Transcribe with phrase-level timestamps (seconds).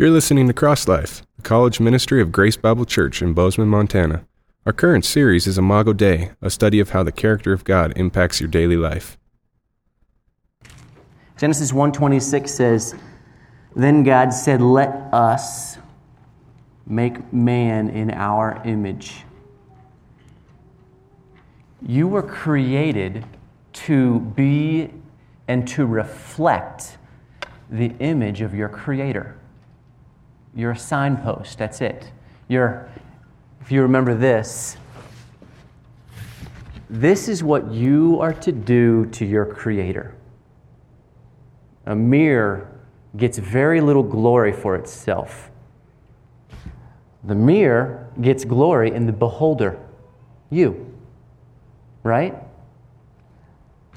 [0.00, 4.24] You're listening to Cross Life, the college ministry of Grace Bible Church in Bozeman, Montana.
[4.64, 8.40] Our current series is Imago Dei, a study of how the character of God impacts
[8.40, 9.18] your daily life.
[11.36, 12.94] Genesis 1:26 says,
[13.76, 15.76] "Then God said, "Let us
[16.86, 19.26] make man in our image."
[21.86, 23.26] You were created
[23.84, 24.94] to be
[25.46, 26.96] and to reflect
[27.68, 29.34] the image of your creator.
[30.54, 32.10] You're a signpost, that's it.
[32.48, 32.88] You're
[33.60, 34.76] if you remember this,
[36.88, 40.16] this is what you are to do to your creator.
[41.86, 42.68] A mirror
[43.16, 45.50] gets very little glory for itself.
[47.22, 49.78] The mirror gets glory in the beholder,
[50.50, 50.92] you.
[52.02, 52.34] Right?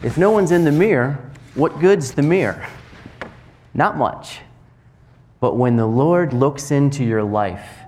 [0.03, 2.67] If no one's in the mirror, what good's the mirror?
[3.73, 4.41] Not much.
[5.43, 7.79] But when the Lord looks into your life,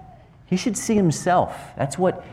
[0.45, 1.57] he should see himself.
[1.77, 2.25] That's what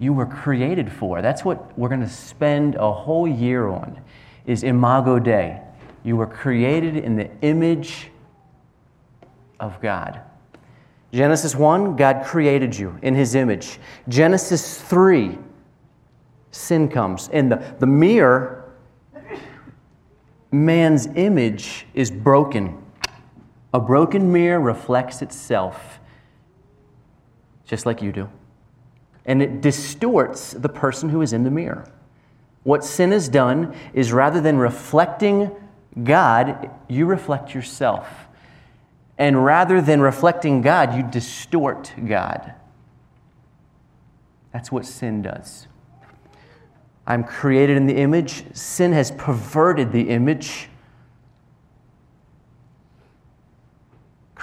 [0.00, 1.22] you were created for.
[1.22, 4.00] That's what we're going to spend a whole year on
[4.44, 5.60] is Imago Dei.
[6.02, 8.10] You were created in the image
[9.60, 10.20] of God.
[11.12, 13.78] Genesis 1, God created you in his image.
[14.08, 15.38] Genesis 3,
[16.50, 17.28] sin comes.
[17.32, 18.74] And the, the mirror,
[20.50, 22.82] man's image is broken.
[23.76, 26.00] A broken mirror reflects itself,
[27.66, 28.30] just like you do.
[29.26, 31.86] And it distorts the person who is in the mirror.
[32.62, 35.50] What sin has done is rather than reflecting
[36.02, 38.08] God, you reflect yourself.
[39.18, 42.54] And rather than reflecting God, you distort God.
[44.54, 45.66] That's what sin does.
[47.06, 48.56] I'm created in the image.
[48.56, 50.70] Sin has perverted the image.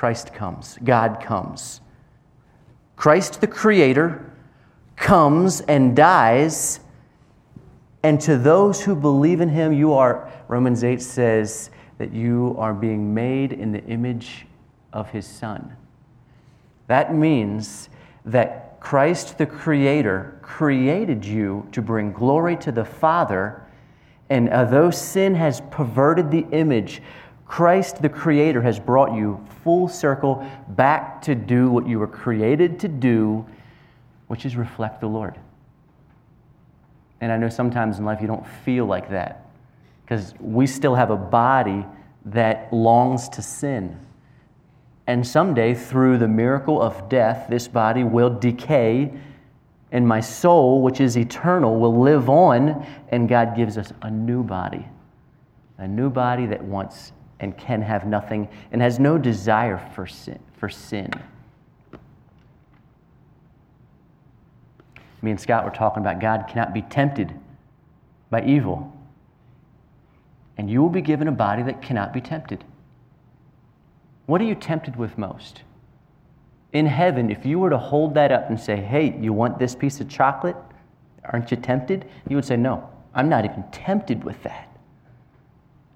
[0.04, 1.80] Christ comes, God comes.
[2.98, 4.34] Christ the Creator
[4.98, 6.82] comes and dies,
[8.04, 11.70] and to those who believe in Him, you are, Romans 8 says,
[12.00, 14.46] that you are being made in the image
[14.92, 15.74] of His Son.
[16.88, 17.88] That means
[18.26, 23.66] that Christ the Creator created you to bring glory to the Father,
[24.30, 27.02] and although sin has perverted the image,
[27.46, 32.80] Christ the Creator has brought you full circle back to do what you were created
[32.80, 33.46] to do,
[34.28, 35.40] which is reflect the Lord.
[37.22, 39.46] And I know sometimes in life you don't feel like that
[40.04, 41.86] because we still have a body
[42.26, 43.98] that longs to sin.
[45.08, 49.14] And someday, through the miracle of death, this body will decay,
[49.92, 54.44] and my soul, which is eternal, will live on, and God gives us a new
[54.44, 54.88] body.
[55.78, 57.12] A new body that wants
[57.44, 60.40] and can have nothing and has no desire for sin.
[60.58, 61.12] For sin.
[65.22, 67.34] Me and Scott were talking about God cannot be tempted
[68.30, 68.92] by evil.
[70.58, 72.64] And you will be given a body that cannot be tempted.
[74.26, 75.64] What are you tempted with most?
[76.72, 79.76] In heaven, if you were to hold that up and say, hey, you want this
[79.76, 80.56] piece of chocolate?
[81.26, 82.10] Aren't you tempted?
[82.30, 84.73] You would say, no, I'm not even tempted with that.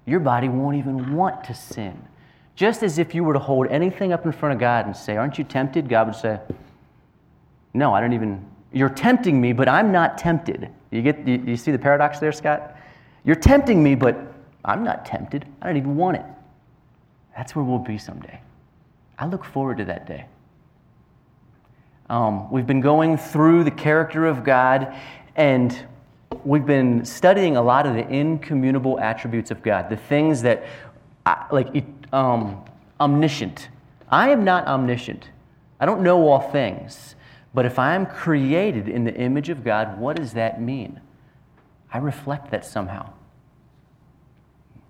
[0.08, 2.02] Your body won't even want to sin.
[2.56, 5.16] Just as if you were to hold anything up in front of God and say,
[5.16, 5.88] aren't you tempted?
[5.88, 6.40] God would say,
[7.74, 10.70] no, I don't even, you're tempting me, but I'm not tempted.
[10.90, 12.76] You, get, you, you see the paradox there, Scott?
[13.24, 14.16] You're tempting me, but
[14.64, 15.44] I'm not tempted.
[15.60, 16.24] I don't even want it.
[17.36, 18.40] That's where we'll be someday.
[19.18, 20.24] I look forward to that day.
[22.08, 24.96] Um, we've been going through the character of God,
[25.36, 25.78] and
[26.44, 30.64] we've been studying a lot of the incommunicable attributes of God, the things that,
[31.50, 32.64] like, um,
[33.00, 33.68] omniscient.
[34.10, 35.30] I am not omniscient.
[35.80, 37.14] I don't know all things.
[37.54, 41.00] But if I am created in the image of God, what does that mean?
[41.92, 43.10] I reflect that somehow.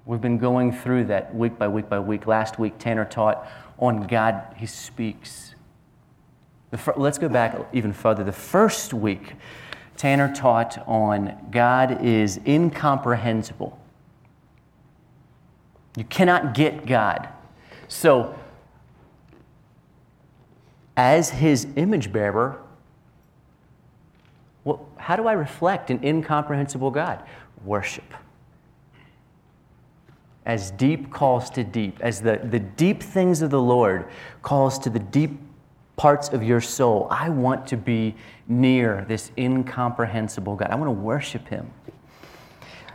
[0.04, 2.26] We've been going through that week by week by week.
[2.26, 3.46] Last week, Tanner taught
[3.78, 5.54] on God, He speaks.
[6.76, 8.24] Fir- let's go back even further.
[8.24, 9.34] The first week,
[9.98, 13.78] Tanner taught on God is incomprehensible.
[15.96, 17.28] You cannot get God.
[17.88, 18.38] So,
[20.96, 22.62] as His image bearer,
[24.62, 27.22] well, how do I reflect an incomprehensible God?
[27.64, 28.14] Worship
[30.48, 34.08] as deep calls to deep, as the, the deep things of the Lord
[34.40, 35.38] calls to the deep
[35.98, 37.08] parts of your soul.
[37.10, 38.14] I want to be
[38.46, 40.70] near this incomprehensible God.
[40.70, 41.70] I want to worship Him.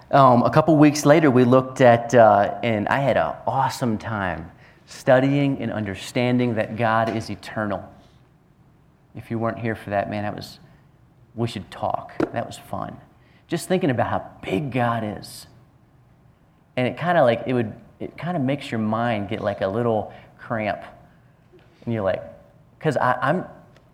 [0.10, 4.52] Um, a couple weeks later, we looked at, uh, and I had an awesome time
[4.86, 7.88] studying and understanding that God is eternal.
[9.16, 10.60] If you weren't here for that, man, that was,
[11.36, 12.14] we should talk.
[12.32, 12.98] That was fun.
[13.48, 15.48] Just thinking about how big God is.
[16.78, 19.62] And it kind of like, it would, it kind of makes your mind get like
[19.62, 20.82] a little cramp.
[21.86, 22.24] And you're like,
[22.84, 23.46] because I'm,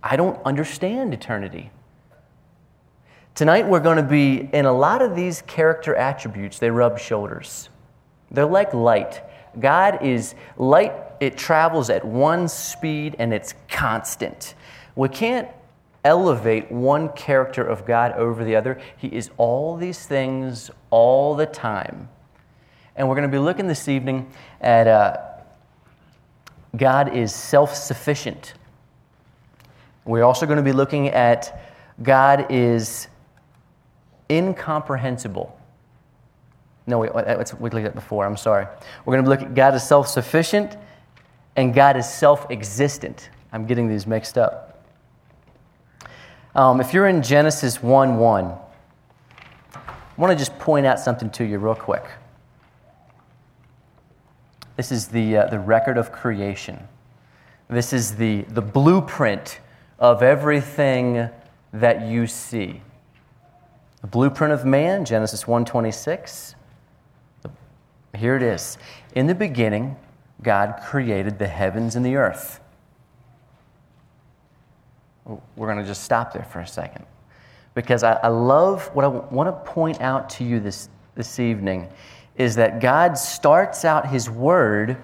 [0.02, 1.70] I don't understand eternity.
[3.36, 7.70] Tonight we're going to be in a lot of these character attributes, they rub shoulders.
[8.32, 9.22] They're like light.
[9.60, 14.56] God is light, it travels at one speed and it's constant.
[14.96, 15.48] We can't
[16.04, 18.82] elevate one character of God over the other.
[18.98, 22.10] He is all these things all the time.
[22.96, 24.32] And we're going to be looking this evening
[24.62, 25.18] at uh,
[26.76, 28.56] God is self sufficient.
[30.10, 31.62] We're also going to be looking at
[32.02, 33.08] God is
[34.28, 35.56] incomprehensible.
[36.88, 38.26] No, we looked at before.
[38.26, 38.66] I'm sorry.
[39.06, 40.78] We're going to look at God is self sufficient
[41.56, 43.30] and God is self existent.
[43.52, 44.84] I'm getting these mixed up.
[46.56, 49.82] Um, if you're in Genesis 1 1, I
[50.18, 52.06] want to just point out something to you real quick.
[54.76, 56.80] This is the, uh, the record of creation.
[57.70, 59.60] This is the, the blueprint
[60.00, 61.30] of everything
[61.74, 62.82] that you see.
[64.02, 66.56] The blueprint of man, Genesis 1:26.
[68.16, 68.78] Here it is.
[69.14, 69.98] In the beginning,
[70.42, 72.62] God created the heavens and the earth.
[75.26, 77.06] We're going to just stop there for a second.
[77.76, 81.88] Because I, I love what I want to point out to you this, this evening
[82.36, 84.98] is that God starts out His Word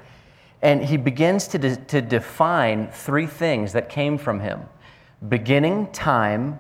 [0.62, 4.62] and He begins to, de- to define three things that came from Him
[5.30, 6.60] beginning, time,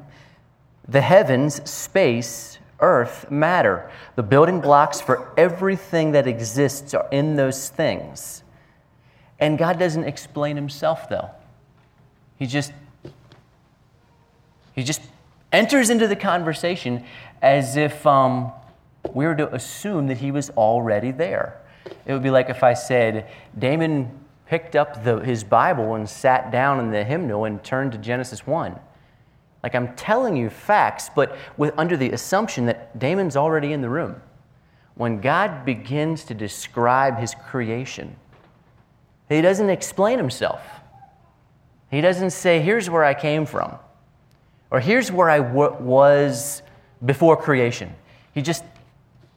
[0.87, 3.89] the heavens, space, earth, matter.
[4.15, 8.43] The building blocks for everything that exists are in those things.
[9.39, 11.29] And God doesn't explain himself though.
[12.37, 12.71] He just
[14.73, 15.01] he just
[15.53, 17.05] enters into the conversation
[17.41, 18.51] as if um,
[19.13, 21.61] we were to assume that he was already there.
[22.05, 26.51] It would be like if I said, Damon picked up the, his Bible and sat
[26.51, 28.79] down in the hymnal and turned to Genesis 1.
[29.63, 33.89] Like I'm telling you facts, but with, under the assumption that Damon's already in the
[33.89, 34.21] room.
[34.93, 38.15] When God begins to describe his creation,
[39.27, 40.61] he doesn't explain himself.
[41.89, 43.77] He doesn't say, here's where I came from,
[44.69, 46.61] or here's where I w- was
[47.03, 47.93] before creation.
[48.33, 48.63] He just,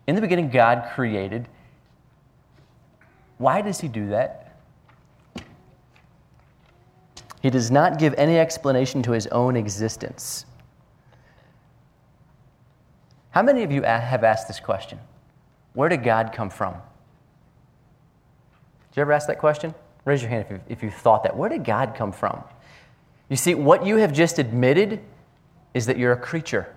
[0.06, 1.48] in the beginning, God created.
[3.38, 4.47] Why does he do that?
[7.40, 10.44] He does not give any explanation to his own existence.
[13.30, 14.98] How many of you have asked this question?
[15.74, 16.74] Where did God come from?
[18.90, 19.74] Did you ever ask that question?
[20.04, 21.36] Raise your hand if you, if you thought that.
[21.36, 22.42] Where did God come from?
[23.28, 25.00] You see, what you have just admitted
[25.74, 26.74] is that you're a creature.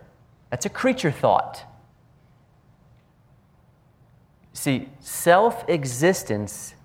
[0.49, 1.63] That's a creature thought.
[4.53, 6.75] See, self existence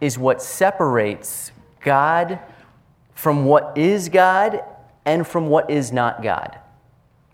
[0.00, 1.52] is what separates
[1.84, 2.40] God
[3.14, 4.64] from what is God
[5.04, 6.58] and from what is not God.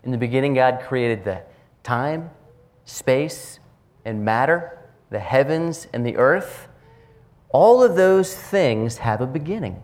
[0.03, 1.41] In the beginning, God created the
[1.83, 2.29] time,
[2.85, 3.59] space,
[4.05, 4.77] and matter,
[5.09, 6.67] the heavens and the earth.
[7.49, 9.81] All of those things have a beginning.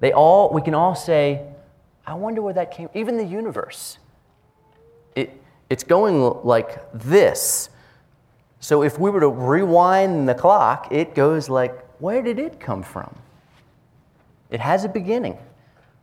[0.00, 1.44] They all, we can all say,
[2.06, 3.98] I wonder where that came Even the universe.
[5.14, 7.70] It, it's going like this.
[8.60, 12.82] So if we were to rewind the clock, it goes like, where did it come
[12.82, 13.14] from?
[14.50, 15.38] It has a beginning.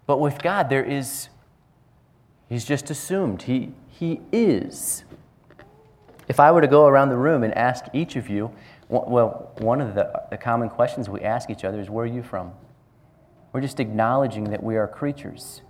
[0.05, 1.29] But with God, there is,
[2.47, 3.43] He's just assumed.
[3.43, 5.03] He, he is.
[6.27, 8.51] If I were to go around the room and ask each of you,
[8.87, 12.21] well, one of the, the common questions we ask each other is, Where are you
[12.21, 12.51] from?
[13.51, 15.61] We're just acknowledging that we are creatures.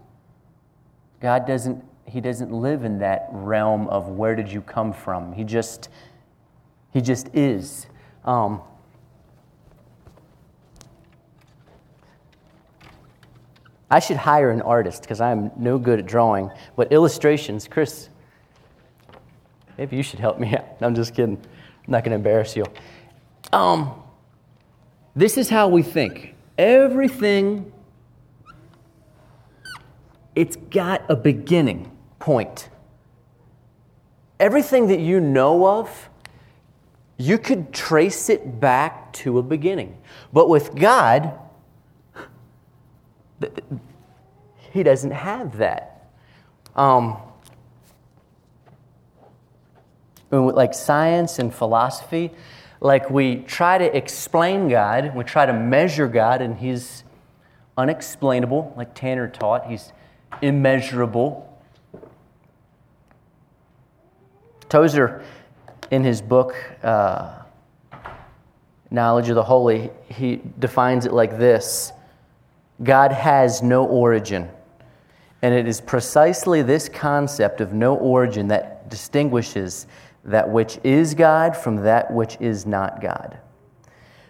[1.21, 5.31] God doesn't, He doesn't live in that realm of where did you come from.
[5.33, 5.89] He just,
[6.91, 7.87] He just is.
[8.25, 8.61] Um,
[13.95, 16.51] I should hire an artist because I'm no good at drawing.
[16.75, 18.09] But illustrations, Chris,
[19.77, 20.65] maybe you should help me out.
[20.81, 21.37] I'm just kidding.
[21.37, 22.65] I'm not going to embarrass you.
[23.53, 23.93] Um,
[25.15, 26.35] this is how we think.
[26.57, 27.71] Everything,
[30.35, 32.67] it's got a beginning point.
[34.41, 36.09] Everything that you know of,
[37.15, 39.97] you could trace it back to a beginning.
[40.33, 41.39] But with God,
[44.71, 46.09] he doesn't have that.
[46.75, 47.17] Um,
[50.31, 52.31] like science and philosophy,
[52.81, 57.03] like we try to explain God, we try to measure God, and He's
[57.77, 59.67] unexplainable, like Tanner taught.
[59.67, 59.91] He's
[60.41, 61.51] immeasurable.
[64.67, 65.23] Tozer,
[65.91, 67.39] in his book, uh,
[68.91, 71.91] Knowledge of the Holy, he defines it like this
[72.83, 74.49] God has no origin.
[75.41, 79.87] And it is precisely this concept of no origin that distinguishes
[80.23, 83.37] that which is God from that which is not God.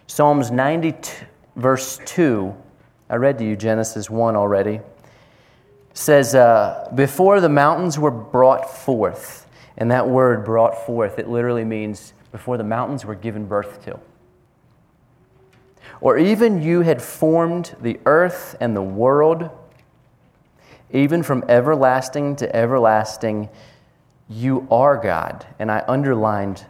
[0.06, 0.94] Psalms 90,
[1.56, 2.54] verse 2,
[3.08, 4.80] I read to you Genesis 1 already,
[5.94, 9.46] says, uh, Before the mountains were brought forth,
[9.78, 13.98] and that word brought forth, it literally means before the mountains were given birth to.
[16.06, 19.50] Or even you had formed the earth and the world,
[20.92, 23.48] even from everlasting to everlasting,
[24.28, 25.44] you are God.
[25.58, 26.64] And I underlined,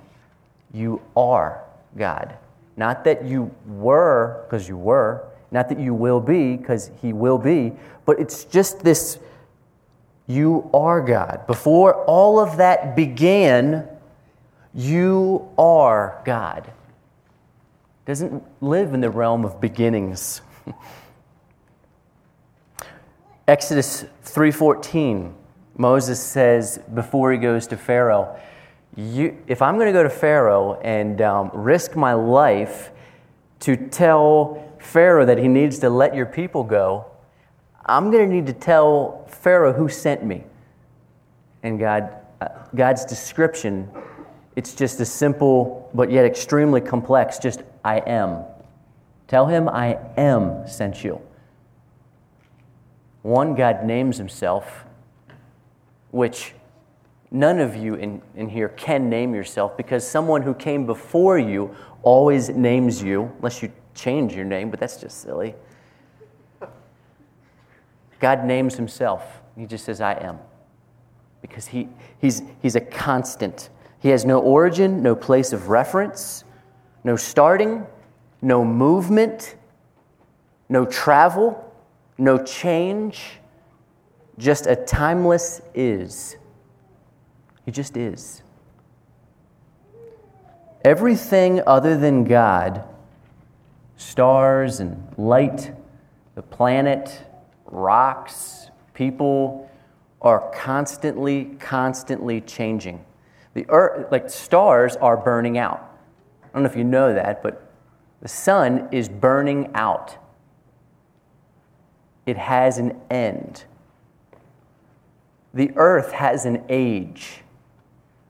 [0.73, 1.62] you are
[1.99, 2.35] God.
[2.78, 7.37] Not that you were, because you were, not that you will be, because He will
[7.37, 7.75] be,
[8.07, 9.19] but it's just this
[10.26, 11.47] you are God.
[11.47, 13.87] Before all of that began,
[14.73, 16.73] you are God.
[18.06, 20.40] Doesn't live in the realm of beginnings.
[23.48, 25.34] Exodus 3:14
[25.76, 28.38] Moses says before he goes to Pharaoh,
[28.96, 32.92] if I'm going to go to Pharaoh and um, risk my life
[33.60, 37.06] to tell Pharaoh that he needs to let your people go,
[37.84, 40.44] I'm going to need to tell Pharaoh who sent me.
[41.62, 43.90] And God, uh, God's description,
[44.54, 48.43] it's just a simple but yet extremely complex, just I am.
[49.28, 51.21] Tell him I am sent you.
[53.23, 54.85] One, God names himself
[56.11, 56.55] which
[57.31, 61.76] none of you in, in here can name yourself because someone who came before you
[62.02, 65.55] always names you, unless you change your name, but that's just silly.
[68.19, 69.43] God names himself.
[69.57, 70.38] He just says, I am.
[71.40, 71.88] Because he,
[72.21, 73.69] he's, he's a constant.
[74.00, 76.45] He has no origin, no place of reference,
[77.06, 77.86] no starting,
[78.42, 79.54] no movement,
[80.68, 81.72] no travel,
[82.18, 83.38] no change
[84.38, 86.36] just a timeless is.
[87.64, 88.42] He just is.
[90.84, 92.82] Everything other than God,
[93.96, 95.72] stars and light,
[96.34, 97.22] the planet,
[97.66, 99.70] rocks, people,
[100.20, 103.04] are constantly, constantly changing.
[103.54, 105.86] The earth, like stars, are burning out.
[106.56, 107.70] I don't know if you know that, but
[108.22, 110.16] the sun is burning out.
[112.25, 113.64] It has an end.
[115.52, 117.42] The earth has an age.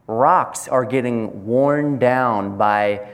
[0.09, 3.11] Rocks are getting worn down by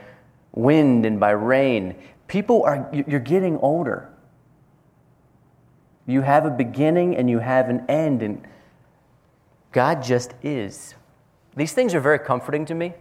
[0.51, 1.93] wind and by rain.
[2.25, 4.09] People are, you're getting older.
[6.07, 8.41] You have a beginning and you have an end, and
[9.71, 10.95] God just is.
[11.55, 12.95] These things are very comforting to me.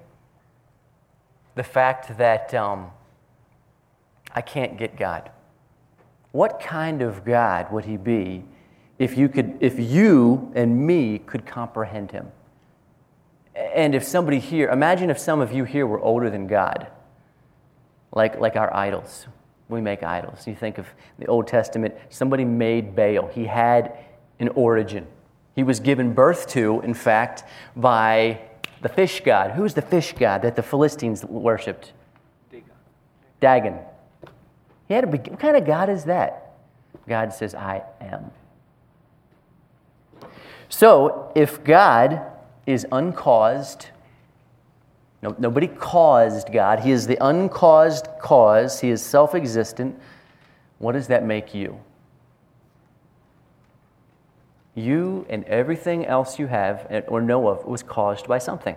[1.54, 2.90] The fact that um,
[4.34, 5.30] I can't get God.
[6.32, 8.44] What kind of God would He be
[8.98, 12.30] if you could if you and me could comprehend him?
[13.54, 16.86] And if somebody here imagine if some of you here were older than god
[18.12, 19.26] like like our idols.
[19.68, 20.46] We make idols.
[20.46, 20.86] You think of
[21.18, 23.28] the old testament somebody made baal.
[23.28, 23.96] He had
[24.38, 25.06] an origin.
[25.54, 27.44] He was given birth to in fact
[27.76, 28.40] by
[28.82, 29.52] the fish god.
[29.52, 31.92] Who's the fish god that the philistines worshipped?
[33.40, 33.78] Dagon.
[34.86, 36.52] He had a what kind of god is that?
[37.08, 38.30] God says i am.
[40.68, 42.22] So, if God
[42.66, 43.88] is uncaused,
[45.22, 49.98] no, nobody caused God, He is the uncaused cause, He is self existent,
[50.78, 51.78] what does that make you?
[54.74, 58.76] You and everything else you have or know of was caused by something.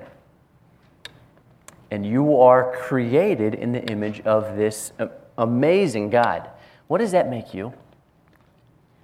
[1.92, 4.92] And you are created in the image of this
[5.38, 6.50] amazing God.
[6.88, 7.74] What does that make you?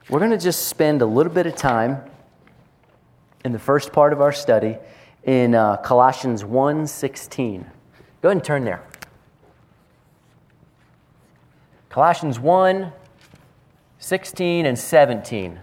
[0.09, 2.03] We're going to just spend a little bit of time
[3.45, 4.77] in the first part of our study
[5.23, 7.65] in uh, Colossians 1:16.
[8.21, 8.83] Go ahead and turn there.
[11.89, 12.91] Colossians 1,
[13.99, 15.59] 16 and 17.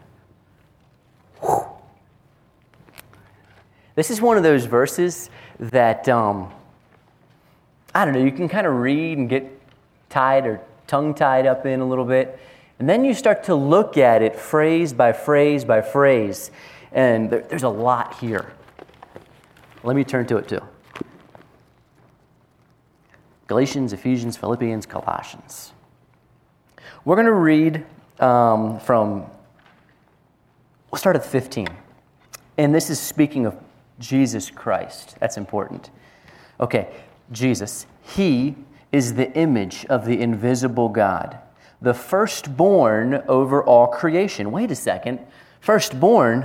[3.94, 5.28] This is one of those verses
[5.58, 6.52] that, um,
[7.94, 9.50] I don't know, you can kind of read and get
[10.08, 12.38] tied or tongue tied up in a little bit.
[12.78, 16.50] And then you start to look at it phrase by phrase by phrase.
[16.92, 18.52] And there, there's a lot here.
[19.82, 20.60] Let me turn to it too.
[23.48, 25.72] Galatians, Ephesians, Philippians, Colossians.
[27.04, 27.84] We're going to read
[28.20, 29.26] um, from,
[30.90, 31.68] we'll start at 15.
[32.56, 33.56] And this is speaking of
[33.98, 35.16] Jesus Christ.
[35.20, 35.90] That's important.
[36.60, 36.88] Okay,
[37.30, 37.86] Jesus.
[38.02, 38.56] He
[38.90, 41.38] is the image of the invisible God,
[41.80, 44.50] the firstborn over all creation.
[44.50, 45.20] Wait a second.
[45.60, 46.42] Firstborn,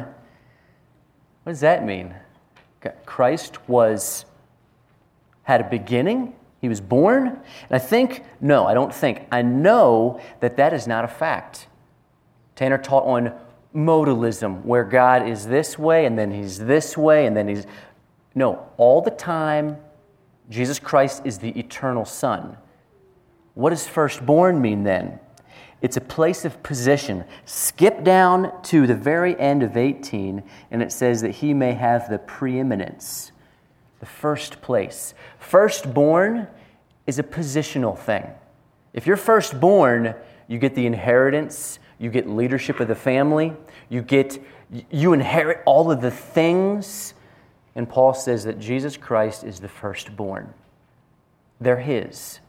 [1.43, 2.13] what does that mean?
[3.05, 4.25] Christ was
[5.43, 6.33] had a beginning.
[6.61, 7.27] He was born.
[7.27, 9.27] And I think, no, I don't think.
[9.31, 11.67] I know that that is not a fact.
[12.55, 13.33] Tanner taught on
[13.75, 17.65] modalism, where God is this way and then he's this way and then he's.
[18.35, 19.77] No, all the time,
[20.49, 22.57] Jesus Christ is the eternal Son.
[23.53, 25.19] What does firstborn mean then?
[25.81, 27.25] It's a place of position.
[27.45, 32.09] Skip down to the very end of 18, and it says that he may have
[32.09, 33.33] the preeminence,
[33.99, 35.13] the first place.
[35.39, 36.47] Firstborn
[37.05, 38.27] is a positional thing.
[38.93, 40.15] If you're firstborn,
[40.47, 43.53] you get the inheritance, you get leadership of the family,
[43.89, 44.41] you get
[44.89, 47.13] you inherit all of the things.
[47.75, 50.53] And Paul says that Jesus Christ is the firstborn.
[51.59, 52.39] They're his.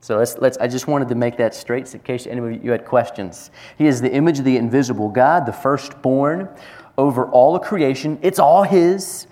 [0.00, 2.70] So let's, let's, I just wanted to make that straight in case any of you
[2.70, 3.50] had questions.
[3.76, 6.48] He is the image of the invisible God, the firstborn
[6.96, 8.18] over all of creation.
[8.22, 9.26] It's all His.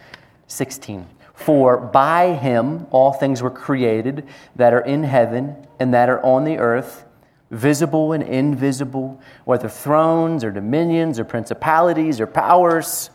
[0.49, 1.07] 16.
[1.35, 4.27] For by Him all things were created
[4.57, 7.05] that are in heaven and that are on the earth,
[7.51, 13.11] visible and invisible, whether thrones or dominions or principalities or powers.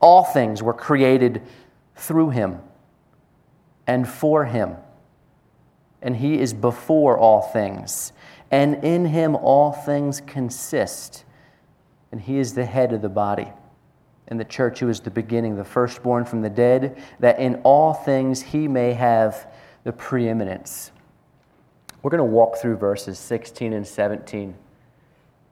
[0.00, 1.42] All things were created
[1.94, 2.60] through Him
[3.86, 4.76] and for Him
[6.02, 8.12] and he is before all things.
[8.50, 11.24] And in him all things consist.
[12.12, 13.48] And he is the head of the body.
[14.28, 17.94] And the church, who is the beginning, the firstborn from the dead, that in all
[17.94, 19.50] things he may have
[19.84, 20.92] the preeminence.
[22.02, 24.54] We're going to walk through verses 16 and 17,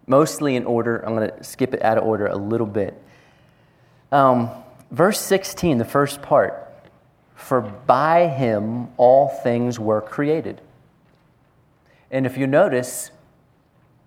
[0.07, 0.99] mostly in order.
[0.99, 3.01] I'm going to skip it out of order a little bit.
[4.13, 4.51] Um,
[4.91, 6.63] verse 16, the first part
[7.37, 10.61] for by him all things were created.
[12.11, 13.11] And if you notice,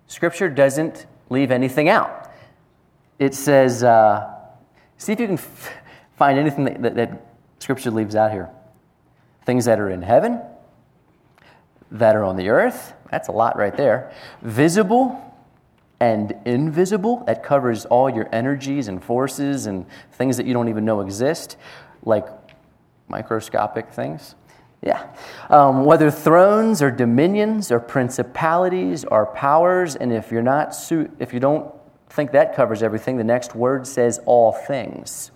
[0.08, 2.30] Scripture doesn't leave anything out.
[3.18, 4.34] It says, uh,
[4.96, 5.72] see if you can f-
[6.16, 7.26] find anything that, that, that
[7.60, 8.50] Scripture leaves out here.
[9.46, 10.40] Things that are in heaven,
[11.90, 14.12] that are on the earth, that's a lot right there.
[14.42, 15.26] Visible
[15.98, 20.84] and invisible, that covers all your energies and forces and things that you don't even
[20.84, 21.56] know exist,
[22.04, 22.26] like
[23.08, 24.34] microscopic things.
[24.82, 25.08] Yeah.
[25.50, 31.34] Um, whether thrones or dominions or principalities or powers, and if you're not su- if
[31.34, 31.70] you don't
[32.08, 35.32] think that covers everything, the next word says all things.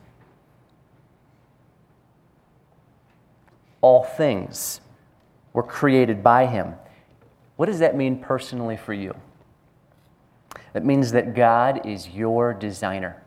[3.82, 4.80] All things
[5.54, 6.74] were created by him.
[7.56, 9.14] What does that mean personally for you?
[10.74, 13.24] That means that God is your designer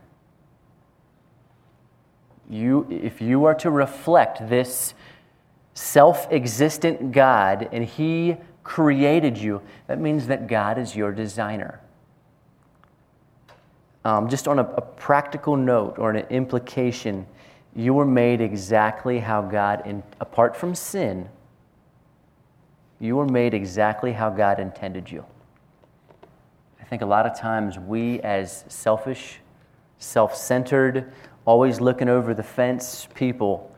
[2.48, 4.94] you, if you are to reflect this
[5.74, 11.80] self existent God and He created you, that means that God is your designer.
[14.04, 17.26] Um, just on a, a, practical note or an implication,
[17.74, 21.28] you were made exactly how God, in, apart from sin,
[23.00, 25.24] you were made exactly how God intended you.
[26.80, 29.40] I think a lot of times we, as selfish,
[29.98, 31.12] self centered,
[31.44, 33.74] always looking over the fence people,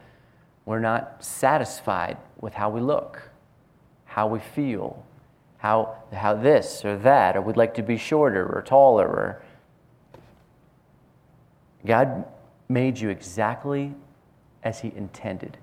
[0.64, 3.30] we're not satisfied with how we look,
[4.04, 5.04] how we feel,
[5.58, 9.06] how, how this or that, or we'd like to be shorter or taller.
[9.06, 9.42] Or...
[11.84, 12.24] God
[12.68, 13.94] made you exactly
[14.62, 15.58] as He intended.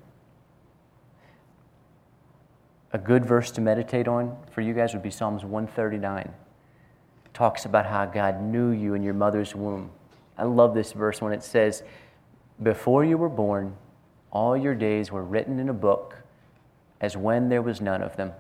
[2.94, 6.20] A good verse to meditate on for you guys would be Psalms 139.
[6.20, 6.34] It
[7.34, 9.92] talks about how God knew you in your mother's womb.
[10.38, 11.84] I love this verse when it says,
[12.62, 13.76] Before you were born,
[14.32, 16.18] all your days were written in a book
[17.02, 18.32] as when there was none of them.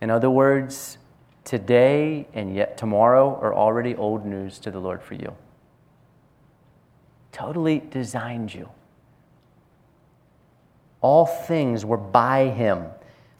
[0.00, 0.98] In other words,
[1.44, 5.34] today and yet tomorrow are already old news to the Lord for you.
[7.32, 8.68] Totally designed you.
[11.00, 12.86] All things were by him.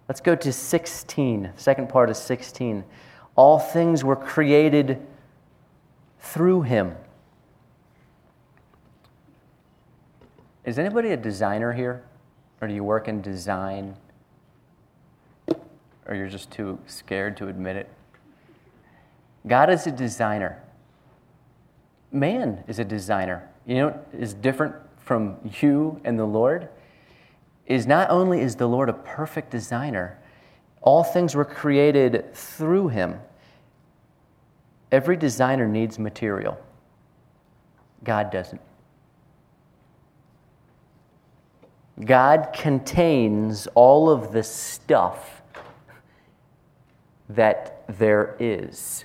[0.09, 2.85] Let's go to 16, second part of 16.
[3.37, 5.07] All things were created
[6.19, 6.97] through him
[10.69, 12.05] Is anybody a designer here?
[12.61, 13.97] Or do you work in design?
[16.07, 17.89] Or you're just too scared to admit it?
[19.47, 20.63] God is a designer.
[22.13, 23.49] Man is a designer.
[23.65, 26.69] You know, is different from you and the Lord
[27.69, 30.19] is not only is the Lord a perfect designer,
[30.81, 33.21] all things were created through him.
[34.91, 36.59] Every designer needs material.
[38.03, 38.61] God doesn't.
[42.05, 45.43] God contains all of the stuff
[47.29, 49.05] that there is.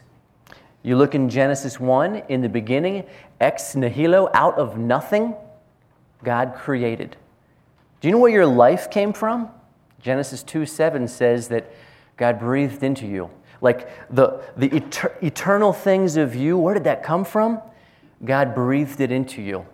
[0.83, 3.05] You look in Genesis 1, in the beginning,
[3.41, 5.35] ex nihilo, out of nothing,
[6.23, 7.17] God created.
[8.03, 9.47] Do you know where your life came from?
[10.01, 11.71] Genesis 2 7 says that
[12.17, 13.29] God breathed into you.
[13.61, 17.61] Like the, the eter- eternal things of you, where did that come from?
[18.25, 19.65] God breathed it into you.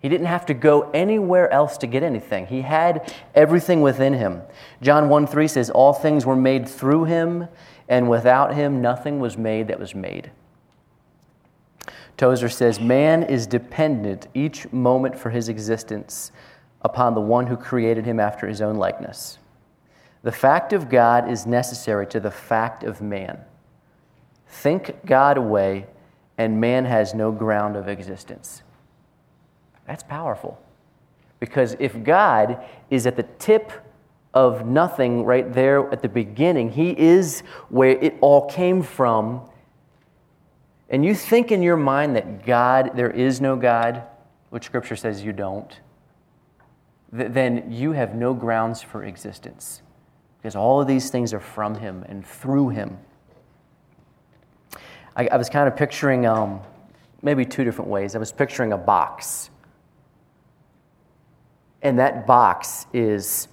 [0.00, 2.48] He didn't have to go anywhere else to get anything.
[2.48, 4.42] He had everything within him.
[4.82, 7.46] John 1 3 says, All things were made through him,
[7.88, 10.32] and without him nothing was made that was made.
[12.16, 16.32] Tozer says, Man is dependent each moment for his existence
[16.82, 19.38] upon the one who created him after his own likeness.
[20.22, 23.38] The fact of God is necessary to the fact of man.
[24.46, 25.86] Think God away,
[26.36, 28.62] and man has no ground of existence.
[29.86, 30.60] That's powerful.
[31.38, 33.72] Because if God is at the tip
[34.34, 39.48] of nothing right there at the beginning, He is where it all came from,
[40.90, 44.02] and you think in your mind that God, there is no God,
[44.50, 45.80] which Scripture says you don't,
[47.12, 49.82] then you have no grounds for existence
[50.38, 52.98] because all of these things are from Him and through Him.
[55.16, 56.60] I, I was kind of picturing um,
[57.22, 58.14] maybe two different ways.
[58.14, 59.50] I was picturing a box.
[61.82, 63.48] And that box is,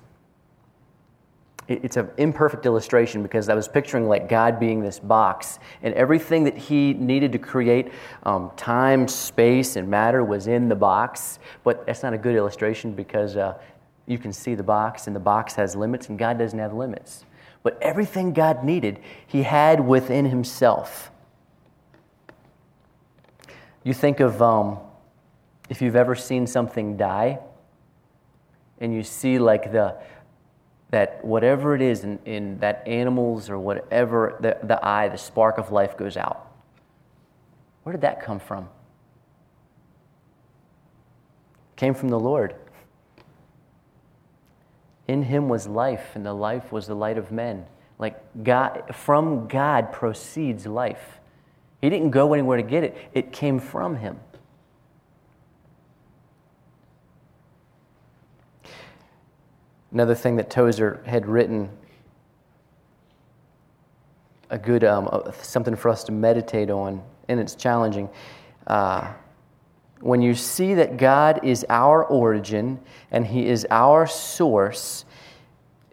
[1.68, 6.46] it's an imperfect illustration because I was picturing like God being this box, and everything
[6.46, 7.92] that He needed to create,
[8.24, 11.40] um, time, space, and matter was in the box.
[11.64, 13.58] But that's not a good illustration because uh,
[14.06, 17.26] you can see the box, and the box has limits, and God doesn't have limits.
[17.64, 21.12] But everything God needed, He had within Himself.
[23.84, 24.80] You think of um,
[25.70, 27.40] if you've ever seen something die,
[28.80, 29.98] and you see like the
[30.90, 35.58] that whatever it is in, in that animals or whatever the, the eye, the spark
[35.58, 36.52] of life goes out.
[37.84, 38.70] Where did that come from?
[41.78, 42.56] came from the Lord.
[45.08, 47.66] In him was life, and the life was the light of men.
[47.98, 51.20] Like God, from God proceeds life.
[51.80, 54.20] He didn't go anywhere to get it, it came from him.
[59.92, 61.70] Another thing that Tozer had written,
[64.50, 65.10] a good um,
[65.42, 68.10] something for us to meditate on, and it's challenging.
[68.66, 69.14] Uh,
[70.02, 72.80] when you see that God is our origin
[73.12, 75.06] and He is our source,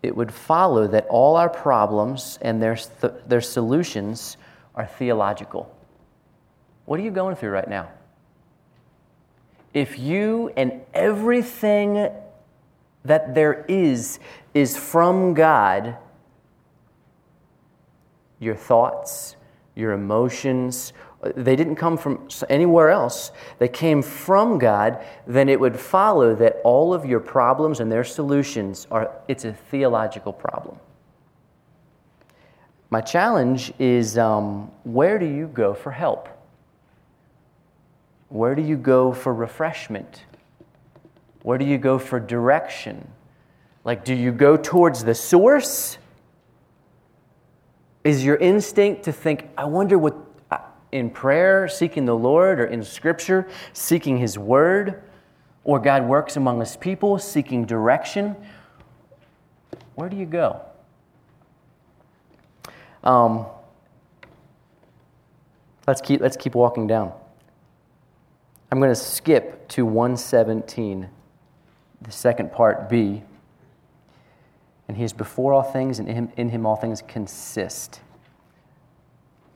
[0.02, 4.37] it would follow that all our problems and their, th- their solutions
[4.74, 5.74] are theological.
[6.85, 7.88] What are you going through right now?
[9.72, 12.11] If you and everything
[13.05, 14.19] that there is
[14.55, 15.97] is from God,
[18.38, 19.37] your thoughts,
[19.75, 20.93] your emotions,
[21.35, 26.61] they didn't come from anywhere else, they came from God, then it would follow that
[26.64, 30.79] all of your problems and their solutions are it's a theological problem.
[32.90, 36.29] My challenge is um, where do you go for help?
[38.29, 40.25] Where do you go for refreshment?
[41.44, 43.07] Where do you go for direction?
[43.85, 45.98] Like, do you go towards the source?
[48.02, 50.16] Is your instinct to think, I wonder what
[50.90, 55.02] in prayer, seeking the Lord, or in Scripture, seeking His Word,
[55.64, 58.37] or God works among His people, seeking direction,
[59.96, 60.62] where do you go?
[63.02, 63.44] Um,
[65.87, 67.12] let's, keep, let's keep walking down.
[68.72, 71.11] I'm going to skip to 117,
[72.05, 73.23] the second part B.
[74.87, 78.01] And He is before all things, and in him, in him all things consist.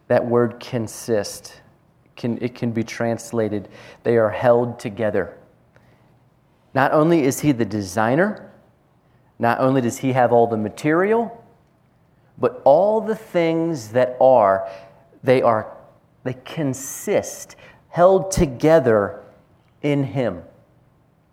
[0.08, 1.60] That word consist,
[2.16, 3.68] can, it can be translated,
[4.02, 5.36] they are held together.
[6.74, 8.50] Not only is he the designer,
[9.38, 11.44] not only does he have all the material,
[12.38, 14.68] but all the things that are,
[15.22, 15.76] they are,
[16.24, 17.56] they consist,
[17.90, 19.22] held together
[19.82, 20.42] in him.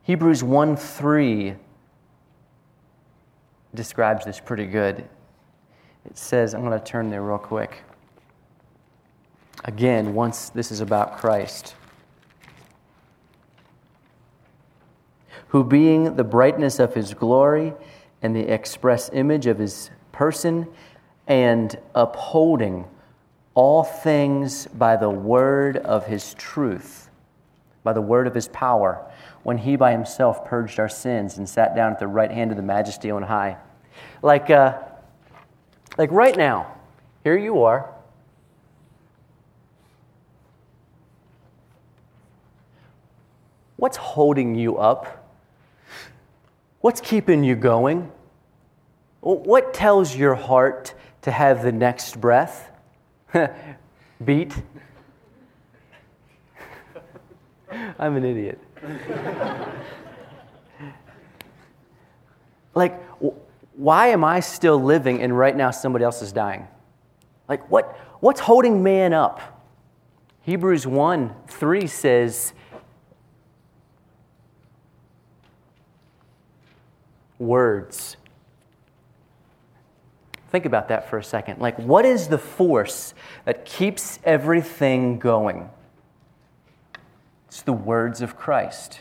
[0.06, 1.56] Hebrews 1 3
[3.74, 5.00] describes this pretty good.
[6.06, 7.84] It says, I'm going to turn there real quick.
[9.66, 11.76] Again, once this is about Christ.
[15.56, 17.74] who being the brightness of his glory
[18.22, 20.68] and the express image of his person,
[21.28, 22.86] and upholding
[23.54, 27.10] all things by the word of his truth,
[27.86, 29.10] by the word of his power,
[29.46, 32.58] when he by himself purged our sins and sat down at the right hand of
[32.58, 33.56] the majesty on high.
[34.24, 34.80] Like, uh,
[36.00, 36.74] like right now,
[37.24, 37.94] here you are.
[43.76, 45.32] What's holding you up?
[46.82, 48.12] What's keeping you going?
[49.22, 52.72] What tells your heart to have the next breath?
[54.26, 54.56] Beat?
[58.00, 58.60] I'm an idiot.
[62.74, 63.02] like,
[63.76, 66.68] why am I still living and right now somebody else is dying?
[67.48, 69.42] Like, what, what's holding man up?
[70.42, 72.54] Hebrews 1 3 says,
[77.40, 78.18] words.
[80.52, 81.60] Think about that for a second.
[81.60, 85.70] Like, what is the force that keeps everything going?
[87.56, 89.00] It's the words of Christ.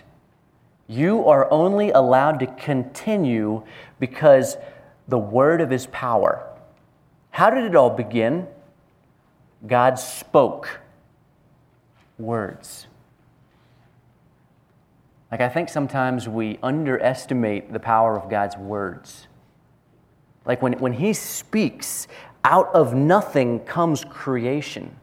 [0.86, 3.64] You are only allowed to continue
[3.98, 4.56] because
[5.08, 6.46] the word of his power.
[7.32, 8.46] How did it all begin?
[9.66, 10.78] God spoke
[12.16, 12.86] words.
[15.32, 19.26] Like, I think sometimes we underestimate the power of God's words.
[20.46, 22.06] Like, when, when He speaks,
[22.44, 24.94] out of nothing comes creation.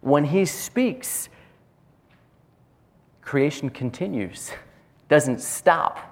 [0.00, 1.28] When He speaks,
[3.24, 4.52] creation continues,
[5.08, 6.10] doesn't stop.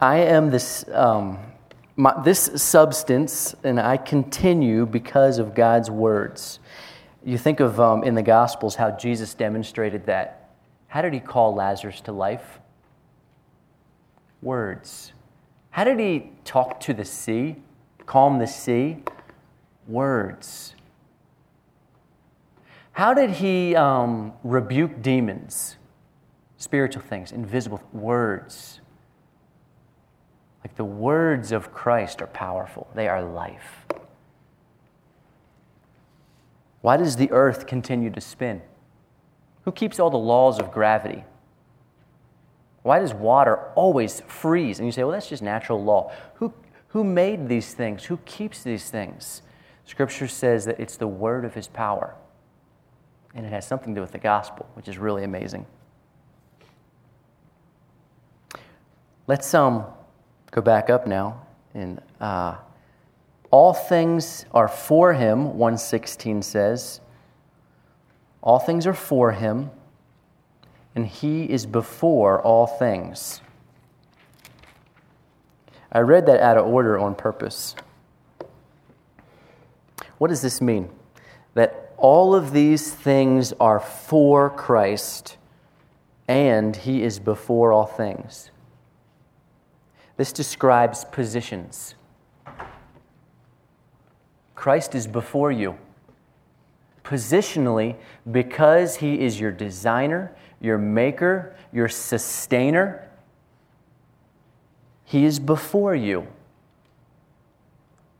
[0.00, 1.38] I am this, um,
[1.96, 6.60] my, this substance, and I continue because of God's words.
[7.24, 10.50] You think of um, in the Gospels how Jesus demonstrated that.
[10.86, 12.60] How did he call Lazarus to life?
[14.40, 15.12] Words.
[15.70, 17.56] How did he talk to the sea,
[18.06, 19.02] calm the sea?
[19.88, 20.74] Words.
[22.98, 25.76] How did he um, rebuke demons?
[26.56, 28.80] Spiritual things, invisible words.
[30.64, 33.86] Like the words of Christ are powerful, they are life.
[36.80, 38.62] Why does the earth continue to spin?
[39.62, 41.22] Who keeps all the laws of gravity?
[42.82, 44.80] Why does water always freeze?
[44.80, 46.10] And you say, well, that's just natural law.
[46.34, 46.52] Who,
[46.88, 48.06] who made these things?
[48.06, 49.42] Who keeps these things?
[49.84, 52.16] Scripture says that it's the word of his power.
[53.38, 55.64] And it has something to do with the gospel, which is really amazing.
[59.28, 59.84] Let's um,
[60.50, 62.56] go back up now and uh,
[63.52, 67.00] all things are for him, 116 says.
[68.42, 69.70] All things are for him,
[70.96, 73.40] and he is before all things.
[75.92, 77.76] I read that out of order on purpose.
[80.18, 80.90] What does this mean?
[81.54, 85.36] That all of these things are for Christ,
[86.26, 88.50] and he is before all things.
[90.16, 91.94] This describes positions.
[94.54, 95.78] Christ is before you.
[97.04, 97.94] Positionally,
[98.28, 103.08] because He is your designer, your maker, your sustainer,
[105.04, 106.26] He is before you.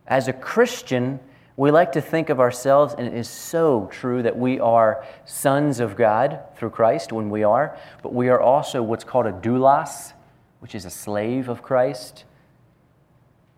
[0.07, 1.19] As a Christian,
[1.59, 5.81] we like to think of ourselves, and it is so true that we are sons
[5.81, 10.13] of God through Christ when we are, but we are also what's called a doulos,
[10.61, 12.25] which is a slave of Christ.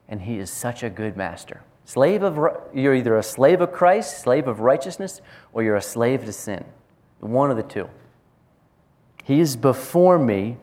[0.08, 1.60] And He is such a good master.
[1.84, 2.38] Slave of,
[2.72, 5.20] you're either a slave of Christ, slave of righteousness,
[5.52, 6.64] or you're a slave to sin.
[7.18, 7.90] One of the two.
[9.24, 10.56] He is before me.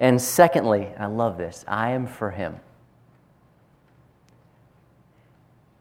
[0.00, 2.60] And secondly, I love this, I am for him.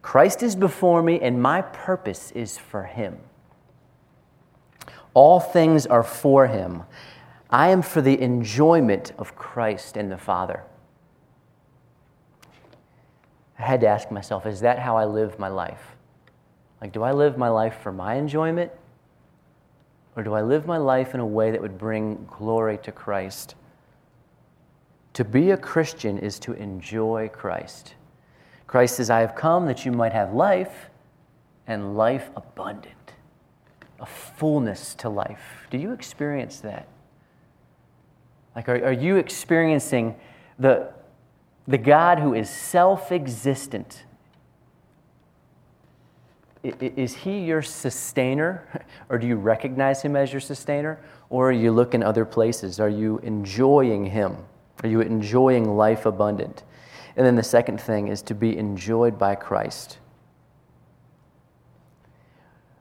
[0.08, 3.17] Christ is before me, and my purpose is for him.
[5.13, 6.84] All things are for him.
[7.50, 10.63] I am for the enjoyment of Christ and the Father.
[13.60, 15.98] I had to ask myself, is that how I live my life?
[16.80, 18.72] Like, do I live my life for my enjoyment?
[20.15, 23.56] Or do I live my life in a way that would bring glory to Christ?
[25.15, 27.96] To be a Christian is to enjoy Christ.
[28.68, 30.90] Christ says, I have come that you might have life
[31.66, 33.14] and life abundant,
[34.00, 35.68] a fullness to life.
[35.72, 36.88] Do you experience that?
[38.56, 40.16] Like, are, are you experiencing
[40.60, 40.92] the,
[41.68, 44.04] the God who is self existent
[46.64, 48.68] is he your sustainer,
[49.10, 51.00] or do you recognize him as your sustainer,
[51.30, 52.80] or are you looking other places?
[52.80, 54.38] Are you enjoying him?
[54.84, 56.64] Are you enjoying life abundant?
[57.18, 59.98] And then the second thing is to be enjoyed by Christ.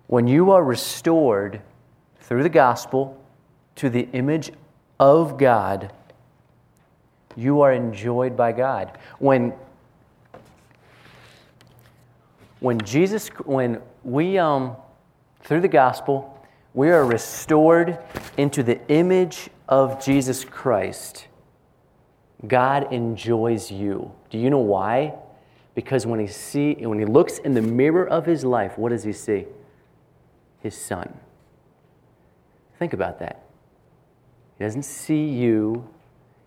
[0.07, 1.63] When you are restored
[2.21, 3.21] through the gospel
[3.77, 4.53] to the image
[5.01, 5.93] of God,
[7.35, 8.99] you are enjoyed by God.
[9.19, 9.53] When
[12.61, 14.77] when Jesus, when we, um,
[15.43, 16.43] through the gospel,
[16.75, 17.99] we are restored
[18.37, 21.27] into the image of Jesus Christ,
[22.49, 24.13] God enjoys you.
[24.31, 25.15] Do you know why?
[25.75, 29.05] Because when he, see, when he looks in the mirror of his life, what does
[29.05, 29.47] he see?
[30.61, 31.19] His son.
[32.79, 33.43] Think about that.
[34.59, 35.89] He doesn't see you.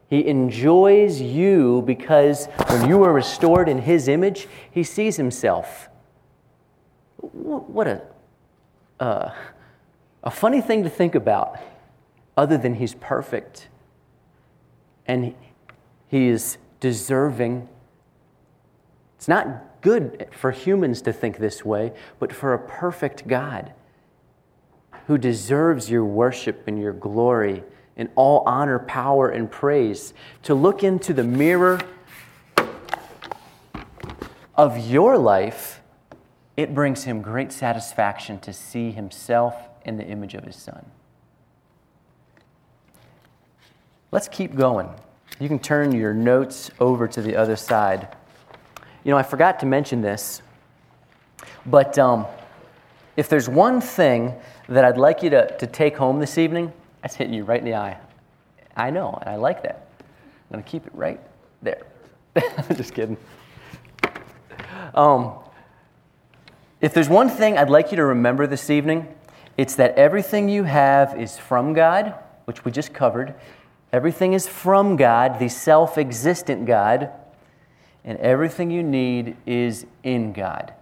[0.10, 5.90] He enjoys you because when you are restored in his image, he sees himself
[7.22, 8.02] what a,
[9.00, 9.32] uh,
[10.24, 11.60] a funny thing to think about,
[12.36, 13.68] other than he's perfect
[15.10, 15.36] and
[16.10, 17.70] he is deserving.
[19.18, 23.72] It's not good for humans to think this way, but for a perfect God
[25.08, 27.64] who deserves your worship and your glory
[27.96, 31.80] and all honor, power, and praise, to look into the mirror
[34.56, 35.80] of your life
[36.60, 40.86] it brings him great satisfaction to see himself in the image of his son.
[44.12, 44.90] Let's keep going.
[45.40, 48.16] You can turn your notes over to the other side.
[49.04, 50.42] You know, I forgot to mention this,
[51.66, 52.26] but um,
[53.16, 54.34] if there's one thing
[54.68, 57.66] that I'd like you to, to take home this evening, that's hitting you right in
[57.66, 57.98] the eye.
[58.76, 59.88] I know, and I like that.
[60.00, 61.20] I'm going to keep it right
[61.62, 61.86] there.
[62.76, 63.18] Just kidding.
[64.94, 65.34] Um,
[66.82, 69.08] if there's one thing I'd like you to remember this evening,
[69.58, 72.16] it's that everything you have is from God,
[72.46, 73.36] which we just covered.
[73.92, 77.12] Everything is from God, the self existent God,
[78.04, 80.74] and everything you need is in God.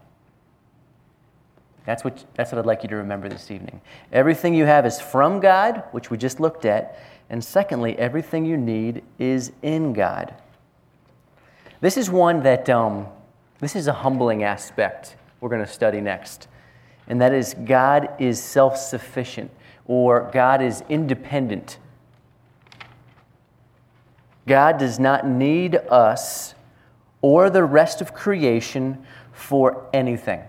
[1.85, 3.79] That's what, that's what I'd like you to remember this evening.
[4.11, 6.99] Everything you have is from God, which we just looked at.
[7.29, 10.33] And secondly, everything you need is in God.
[11.79, 13.07] This is one that, um,
[13.59, 16.47] this is a humbling aspect we're going to study next.
[17.07, 19.49] And that is God is self sufficient
[19.85, 21.77] or God is independent.
[24.47, 26.55] God does not need us
[27.21, 30.41] or the rest of creation for anything.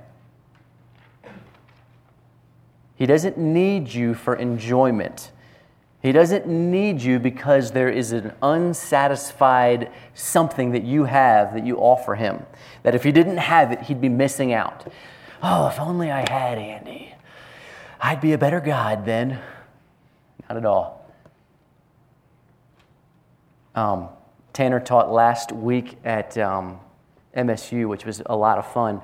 [2.94, 5.30] He doesn't need you for enjoyment.
[6.00, 11.76] He doesn't need you because there is an unsatisfied something that you have that you
[11.76, 12.44] offer him.
[12.84, 14.90] That if he didn't have it, he'd be missing out.
[15.42, 17.14] Oh, if only I had Andy.
[18.00, 19.40] I'd be a better God then.
[20.48, 20.97] Not at all.
[23.78, 24.08] Um,
[24.52, 26.80] Tanner taught last week at um,
[27.36, 29.00] MSU, which was a lot of fun,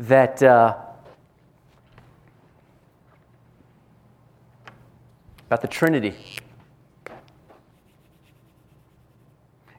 [0.00, 0.42] that.
[0.42, 0.76] Uh,
[5.46, 6.14] about the Trinity.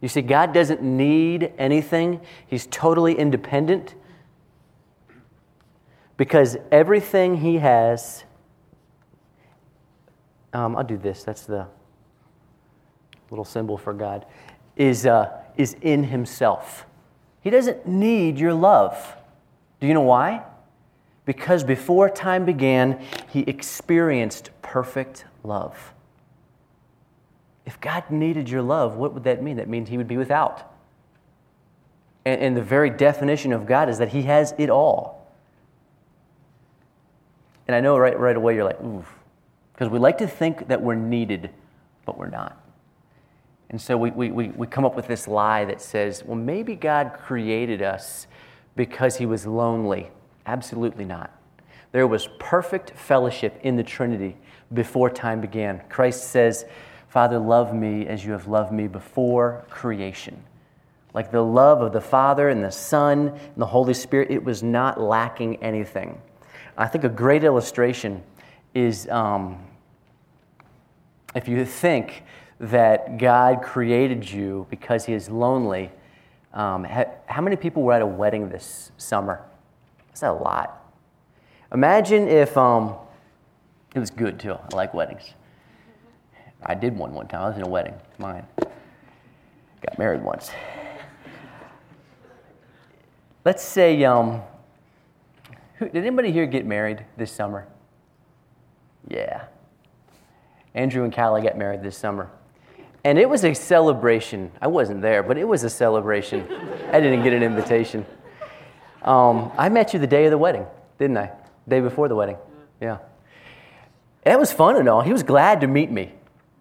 [0.02, 3.93] You see, God doesn't need anything, He's totally independent
[6.15, 8.23] because everything He has.
[10.54, 11.67] Um, I'll do this, that's the
[13.32, 14.26] little symbol for God,
[14.76, 16.86] is, uh, is in Himself.
[17.42, 19.15] He doesn't need your love.
[19.80, 20.44] Do you know why?
[21.26, 25.94] Because before time began, He experienced perfect love.
[27.65, 29.58] If God needed your love, what would that mean?
[29.58, 30.74] That means He would be without.
[32.26, 35.28] And, and the very definition of God is that He has it all.
[37.68, 39.06] And I know right, right away you're like, ooh,
[39.74, 41.52] because we like to think that we're needed,
[42.06, 42.60] but we're not.
[43.70, 47.14] And so we, we, we come up with this lie that says, well, maybe God
[47.14, 48.28] created us
[48.76, 50.10] because He was lonely.
[50.46, 51.32] Absolutely not.
[51.92, 54.38] There was perfect fellowship in the Trinity
[54.74, 55.82] before time began.
[55.90, 56.66] Christ says,
[57.08, 60.44] Father, love me as you have loved me before creation.
[61.13, 64.62] Like the love of the Father and the Son and the Holy Spirit, it was
[64.62, 66.22] not lacking anything.
[66.78, 68.24] I think a great illustration
[68.76, 69.58] is um,
[71.36, 72.24] if you think
[72.60, 75.92] that God created you because He is lonely.
[76.54, 79.42] Um, how many people were at a wedding this summer?
[80.08, 80.92] That's a lot.
[81.74, 82.96] Imagine if um,
[83.94, 84.54] it was good too.
[84.54, 85.34] I like weddings.
[86.64, 87.42] I did one one time.
[87.42, 88.46] I was in a wedding, mine.
[88.58, 90.52] Got married once.
[93.46, 94.42] Let's say, um,
[95.80, 97.66] Did anybody here get married this summer?
[99.08, 99.46] Yeah.
[100.74, 102.30] Andrew and Callie got married this summer.
[103.04, 104.52] And it was a celebration.
[104.62, 106.45] I wasn't there, but it was a celebration.
[106.91, 108.06] I didn't get an invitation.
[109.02, 110.65] Um, I met you the day of the wedding,
[110.97, 111.31] didn't I?
[111.67, 112.37] Day before the wedding.
[112.81, 112.97] Yeah.
[114.25, 115.02] It was fun and all.
[115.02, 116.12] He was glad to meet me.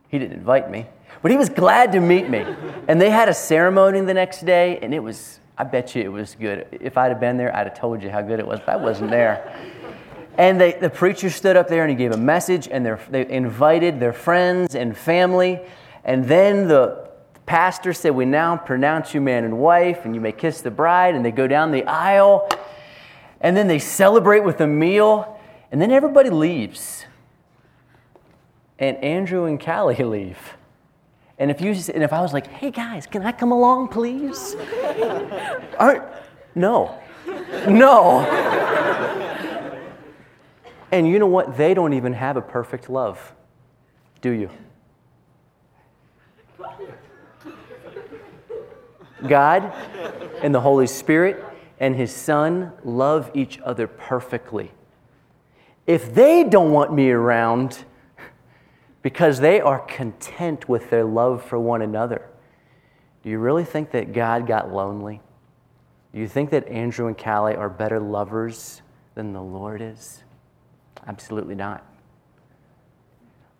[0.09, 0.87] He didn't invite me,
[1.23, 2.47] but he was glad to meet me.
[2.87, 6.13] And they had a ceremony the next day, and it was, I bet you it
[6.13, 6.67] was good.
[6.71, 8.77] If I'd have been there, I'd have told you how good it was, but I
[8.77, 9.55] wasn't there.
[10.39, 13.99] And they, the preacher stood up there and he gave a message, and they invited
[13.99, 15.61] their friends and family.
[16.09, 17.07] And then the
[17.45, 21.15] pastor said, We now pronounce you man and wife, and you may kiss the bride.
[21.15, 22.49] And they go down the aisle,
[23.43, 25.39] and then they celebrate with a meal,
[25.71, 27.05] and then everybody leaves.
[28.79, 30.39] And Andrew and Callie leave.
[31.39, 34.57] And if, you, and if I was like, hey guys, can I come along, please?
[35.79, 36.05] Aren't,
[36.55, 36.99] no.
[37.69, 38.21] No.
[40.91, 41.59] and you know what?
[41.59, 43.35] They don't even have a perfect love,
[44.23, 44.49] do you?
[49.27, 49.73] God
[50.43, 51.45] and the Holy Spirit
[51.81, 54.73] and His Son love each other perfectly.
[55.87, 57.85] If they don't want me around
[59.03, 62.29] because they are content with their love for one another,
[63.23, 65.21] do you really think that God got lonely?
[66.13, 68.83] Do you think that Andrew and Callie are better lovers
[69.15, 70.23] than the Lord is?
[71.07, 71.85] Absolutely not.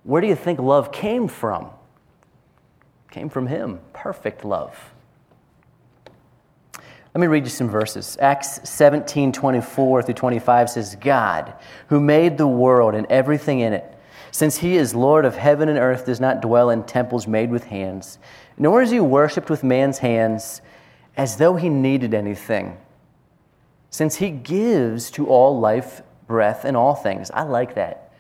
[0.03, 1.65] Where do you think love came from?
[1.65, 4.77] It came from Him, perfect love.
[7.19, 8.17] Let me read you some verses.
[8.21, 11.53] Acts 17 24 through 25 says, God,
[11.89, 13.99] who made the world and everything in it,
[14.31, 17.65] since he is Lord of heaven and earth, does not dwell in temples made with
[17.65, 18.21] hands,
[18.57, 20.63] nor is he worshiped with man's hands
[21.17, 22.79] as though he needed anything.
[23.91, 27.33] Since he gives to all life, breath, and all things.
[27.33, 28.13] I like that.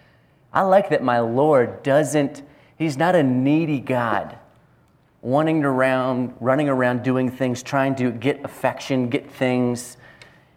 [0.52, 2.42] I like that my Lord doesn't,
[2.76, 4.36] he's not a needy God
[5.22, 9.96] wanting around, running around doing things, trying to get affection, get things.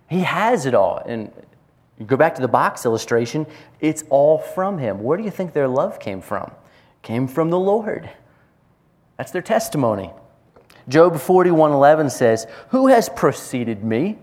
[0.09, 1.01] He has it all.
[1.05, 1.31] And
[1.97, 3.45] you go back to the box illustration,
[3.79, 5.03] it's all from him.
[5.03, 6.51] Where do you think their love came from?
[7.01, 8.09] came from the Lord.
[9.17, 10.11] That's their testimony.
[10.87, 14.17] Job 41:11 says, "Who has preceded me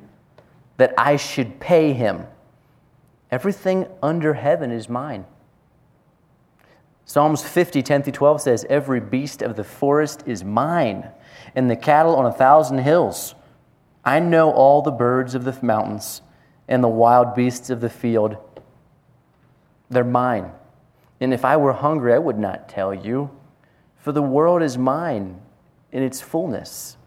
[0.77, 2.27] that I should pay him?
[3.31, 5.25] Everything under heaven is mine."
[7.09, 11.09] Psalms 50, 10 through 12 says, Every beast of the forest is mine,
[11.55, 13.35] and the cattle on a thousand hills.
[14.05, 16.21] I know all the birds of the mountains
[16.69, 18.37] and the wild beasts of the field.
[19.89, 20.53] They're mine.
[21.19, 23.31] And if I were hungry, I would not tell you,
[23.97, 25.41] for the world is mine
[25.93, 26.99] in its fullness.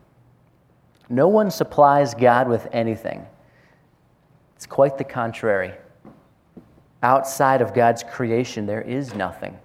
[1.10, 3.24] No one supplies God with anything.
[4.56, 5.74] It's quite the contrary.
[7.04, 9.60] Outside of God's creation, there is nothing.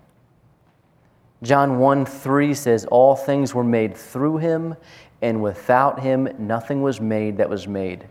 [1.42, 4.76] John 1 3 says, All things were made through him,
[5.20, 8.06] and without him nothing was made that was made.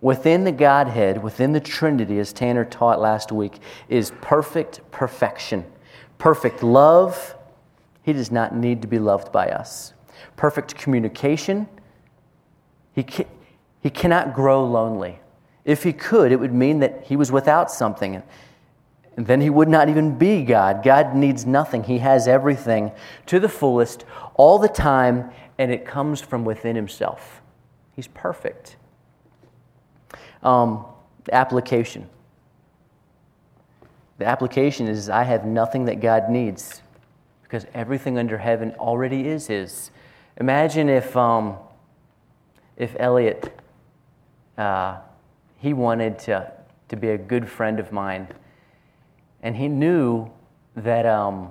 [0.00, 3.58] Within the Godhead, within the Trinity, as Tanner taught last week,
[3.88, 5.64] is perfect perfection,
[6.18, 7.34] perfect love.
[8.02, 9.94] He does not need to be loved by us.
[10.36, 11.66] Perfect communication.
[12.94, 13.26] He, ca-
[13.80, 15.20] he cannot grow lonely.
[15.64, 18.22] If he could, it would mean that he was without something
[19.16, 20.82] then he would not even be God.
[20.82, 22.92] God needs nothing, he has everything
[23.26, 24.04] to the fullest
[24.34, 27.40] all the time, and it comes from within himself.
[27.94, 28.76] He's perfect.
[30.42, 30.84] Um,
[31.24, 32.08] the application.
[34.18, 36.82] The application is I have nothing that God needs
[37.42, 39.90] because everything under heaven already is His.
[40.38, 41.56] Imagine if, um,
[42.76, 43.60] if Elliot,
[44.58, 44.98] uh,
[45.58, 46.52] he wanted to,
[46.88, 48.28] to be a good friend of mine
[49.44, 50.28] and he knew
[50.74, 51.50] that um,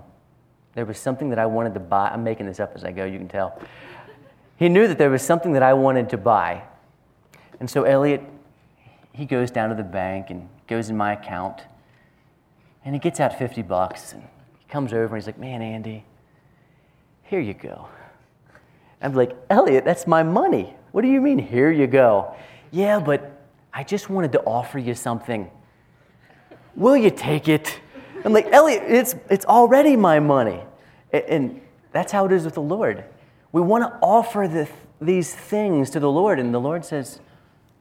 [0.73, 2.09] there was something that I wanted to buy.
[2.09, 3.61] I'm making this up as I go, you can tell.
[4.57, 6.63] He knew that there was something that I wanted to buy.
[7.59, 8.21] And so Elliot,
[9.13, 11.61] he goes down to the bank and goes in my account
[12.83, 14.23] and he gets out 50 bucks and
[14.57, 16.03] he comes over and he's like, Man, Andy,
[17.23, 17.87] here you go.
[19.01, 20.73] I'm like, Elliot, that's my money.
[20.93, 22.33] What do you mean, here you go?
[22.71, 23.39] Yeah, but
[23.71, 25.51] I just wanted to offer you something.
[26.75, 27.79] Will you take it?
[28.25, 30.61] I'm like, Elliot, it's, it's already my money.
[31.11, 31.61] And
[31.91, 33.03] that's how it is with the Lord.
[33.51, 34.67] We want to offer the,
[35.01, 37.19] these things to the Lord, and the Lord says,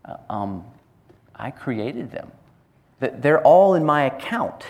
[0.04, 0.64] uh, um,
[1.34, 2.30] I created them.
[2.98, 4.64] They're all in my account.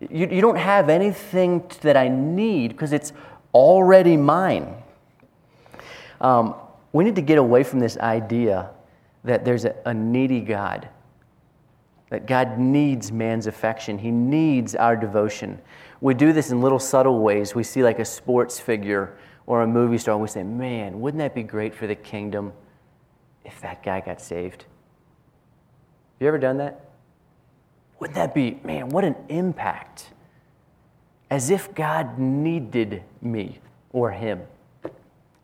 [0.00, 3.12] You, you don't have anything that I need because it's
[3.54, 4.74] already mine.
[6.20, 6.54] Um,
[6.92, 8.70] we need to get away from this idea
[9.24, 10.88] that there's a, a needy God
[12.10, 15.60] that God needs man's affection, He needs our devotion.
[16.00, 17.54] We do this in little subtle ways.
[17.54, 21.18] We see like a sports figure or a movie star, and we say, Man, wouldn't
[21.18, 22.52] that be great for the kingdom
[23.44, 24.62] if that guy got saved?
[24.62, 26.90] Have you ever done that?
[27.98, 30.10] Wouldn't that be, man, what an impact?
[31.30, 33.58] As if God needed me
[33.92, 34.42] or him.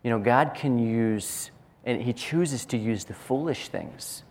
[0.03, 1.51] You know, God can use,
[1.85, 4.23] and He chooses to use the foolish things.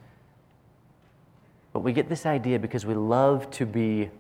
[1.72, 4.10] But we get this idea because we love to be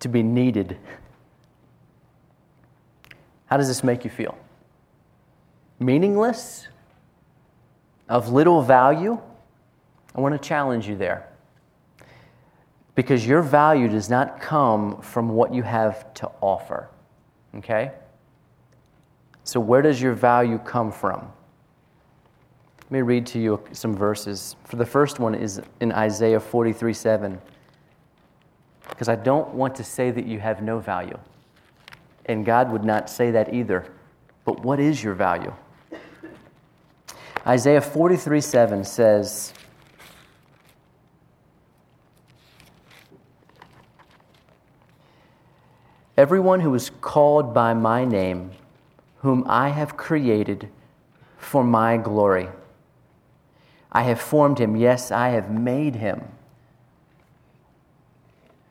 [0.00, 0.78] to be needed.
[3.46, 4.36] How does this make you feel?
[5.78, 6.68] Meaningless?
[8.08, 9.20] Of little value?
[10.14, 11.28] I want to challenge you there.
[12.94, 16.88] Because your value does not come from what you have to offer.
[17.56, 17.92] Okay?
[19.44, 21.32] So, where does your value come from?
[22.92, 24.54] Let me read to you some verses.
[24.66, 27.40] For the first one is in Isaiah 43 7.
[28.86, 31.18] Because I don't want to say that you have no value.
[32.26, 33.90] And God would not say that either.
[34.44, 35.54] But what is your value?
[37.46, 39.54] Isaiah 43 7 says,
[46.18, 48.50] Everyone who is called by my name,
[49.20, 50.68] whom I have created
[51.38, 52.50] for my glory.
[53.92, 54.74] I have formed him.
[54.74, 56.22] Yes, I have made him.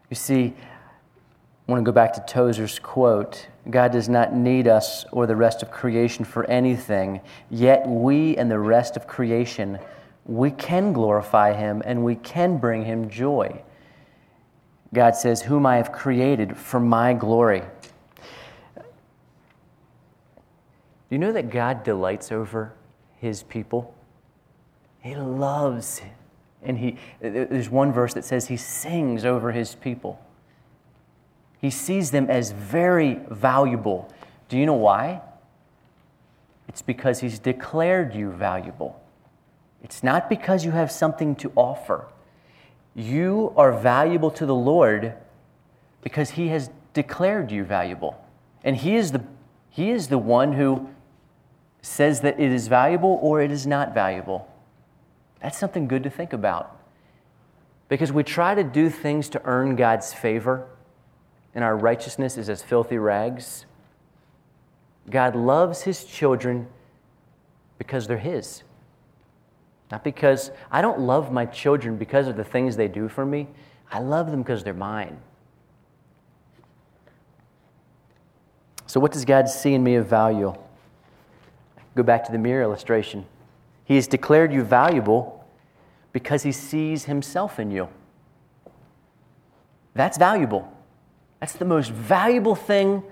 [0.10, 5.06] You see, I want to go back to Tozer's quote God does not need us
[5.12, 9.78] or the rest of creation for anything, yet we and the rest of creation,
[10.26, 13.62] we can glorify him and we can bring him joy.
[14.94, 17.62] God says, Whom I have created for my glory.
[18.76, 22.74] Do you know that God delights over
[23.18, 23.94] his people?
[25.02, 26.02] He loves,
[26.62, 30.20] and he, there's one verse that says he sings over his people.
[31.60, 34.12] He sees them as very valuable.
[34.50, 35.22] Do you know why?
[36.68, 39.02] It's because he's declared you valuable.
[39.84, 42.08] It's not because you have something to offer.
[42.96, 45.14] You are valuable to the Lord
[46.02, 48.24] because He has declared you valuable.
[48.64, 49.24] And He is the,
[49.70, 50.90] he is the one who
[51.82, 54.48] says that it is valuable or it is not valuable.
[55.42, 56.78] That's something good to think about.
[57.90, 60.68] Because we try to do things to earn God's favor,
[61.54, 63.66] and our righteousness is as filthy rags.
[65.10, 66.68] God loves His children
[67.78, 68.64] because they're His.
[69.92, 73.48] Not because I don't love my children because of the things they do for me.
[73.92, 75.20] I love them because they're mine.
[78.86, 80.54] So, what does God see in me of value?
[81.96, 83.26] Go back to the mirror illustration.
[83.92, 85.46] He has declared you valuable
[86.14, 87.90] because he sees himself in you.
[89.96, 90.72] That's valuable.
[91.42, 93.04] That's the most valuable thing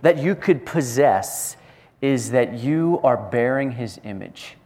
[0.00, 1.58] that you could possess
[2.00, 4.56] is that you are bearing his image.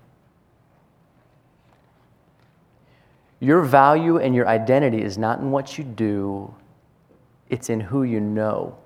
[3.40, 6.54] Your value and your identity is not in what you do,
[7.50, 8.78] it's in who you know.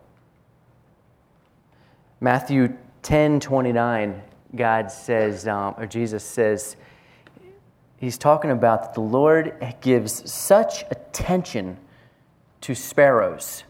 [2.19, 4.23] Matthew 10 29,
[4.57, 6.77] God says, um, or Jesus says,
[7.99, 11.79] He's talking about that the Lord gives such attention
[12.61, 13.65] to sparrows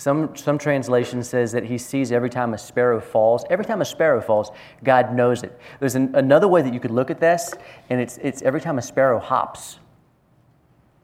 [0.00, 3.44] some, some translation says that he sees every time a sparrow falls.
[3.50, 4.50] Every time a sparrow falls,
[4.82, 5.60] God knows it.
[5.78, 7.52] There's an, another way that you could look at this,
[7.90, 9.78] and it's, it's every time a sparrow hops.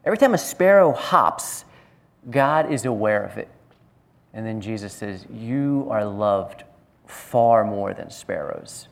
[0.02, 1.66] Every time a sparrow hops,
[2.30, 3.48] God is aware of it.
[4.32, 6.64] And then Jesus says, You are loved
[7.06, 8.88] far more than sparrows.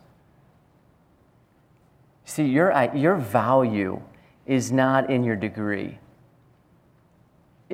[2.24, 4.00] See, your, your value
[4.46, 5.98] is not in your degree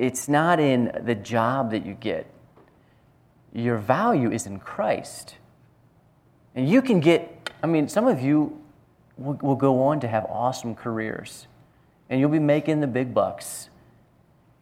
[0.01, 2.25] it's not in the job that you get.
[3.53, 5.35] Your value is in Christ.
[6.55, 8.59] And you can get, I mean, some of you
[9.17, 11.47] will, will go on to have awesome careers
[12.09, 13.69] and you'll be making the big bucks.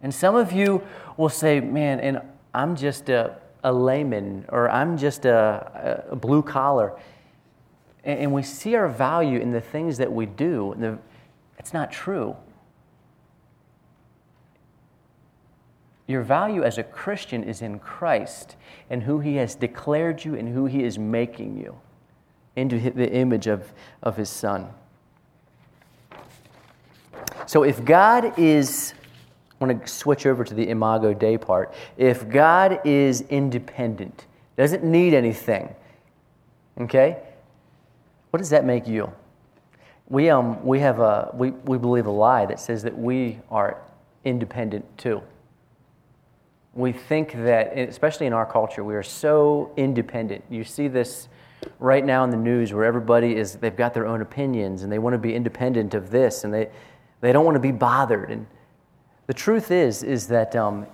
[0.02, 0.84] And some of you
[1.18, 2.22] will say, man, and
[2.54, 6.98] I'm just a, a layman or I'm just a, a blue collar.
[8.04, 11.00] And, we see our value in the things that we do.
[11.58, 12.36] It's not true.
[16.08, 18.56] Your value as a Christian is in Christ
[18.90, 21.78] and who He has declared you and who He is making you
[22.56, 24.70] into the image of, of His Son.
[27.46, 28.94] So if God is,
[29.60, 31.74] want to switch over to the Imago Dei part.
[31.98, 35.74] If God is independent, doesn't need anything,
[36.80, 37.18] okay,
[38.32, 39.12] what does that make you?
[40.08, 43.82] We, um, we, have a, we, we believe a lie that says that we are
[44.24, 45.22] independent too.
[46.74, 50.44] We think that, especially in our culture, we are so independent.
[50.50, 51.28] You see this
[51.80, 55.00] right now in the news where everybody is, they've got their own opinions and they
[55.00, 56.70] want to be independent of this and they,
[57.22, 58.32] they don't want to be bothered.
[58.32, 58.48] And
[59.30, 60.88] the truth is, is that um,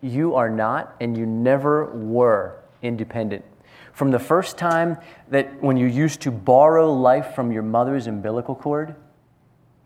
[0.00, 3.44] you are not and you never were independent.
[3.92, 4.96] From the first time
[5.28, 8.96] that when you used to borrow life from your mother's umbilical cord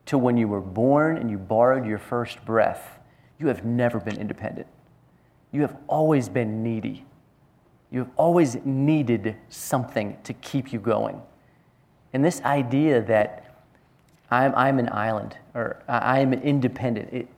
[0.07, 3.01] to when you were born and you borrowed your first breath,
[3.41, 4.68] you have never been independent.
[5.51, 7.05] You have always been needy.
[7.91, 11.20] You have always needed something to keep you going.
[12.12, 13.64] And this idea that
[14.30, 17.28] I'm, I'm an island or I'm independent, it,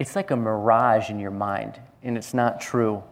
[0.00, 3.04] it's like a mirage in your mind, and it's not true.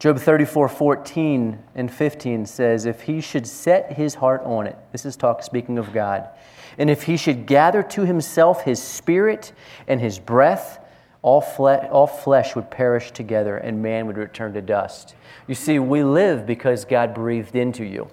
[0.00, 5.06] Job 34, 14 and 15 says, If he should set his heart on it, this
[5.06, 6.28] is talk speaking of God,
[6.76, 9.52] and if he should gather to himself his spirit
[9.86, 10.80] and his breath,
[11.22, 15.14] all, fle- all flesh would perish together and man would return to dust.
[15.46, 18.08] You see, we live because God breathed into you.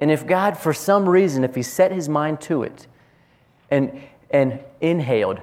[0.00, 2.86] And if God, for some reason, if He set His mind to it
[3.70, 4.00] and,
[4.30, 5.42] and inhaled,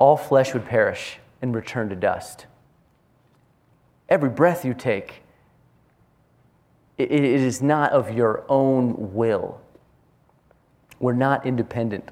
[0.00, 2.46] all flesh would perish and return to dust.
[4.08, 5.22] Every breath you take,
[6.98, 9.60] it, is not of your own will.
[10.98, 12.10] We're not independent.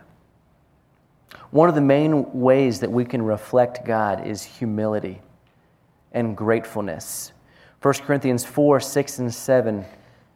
[1.51, 5.21] One of the main ways that we can reflect God is humility
[6.13, 7.33] and gratefulness.
[7.83, 9.85] 1 Corinthians 4 6 and 7,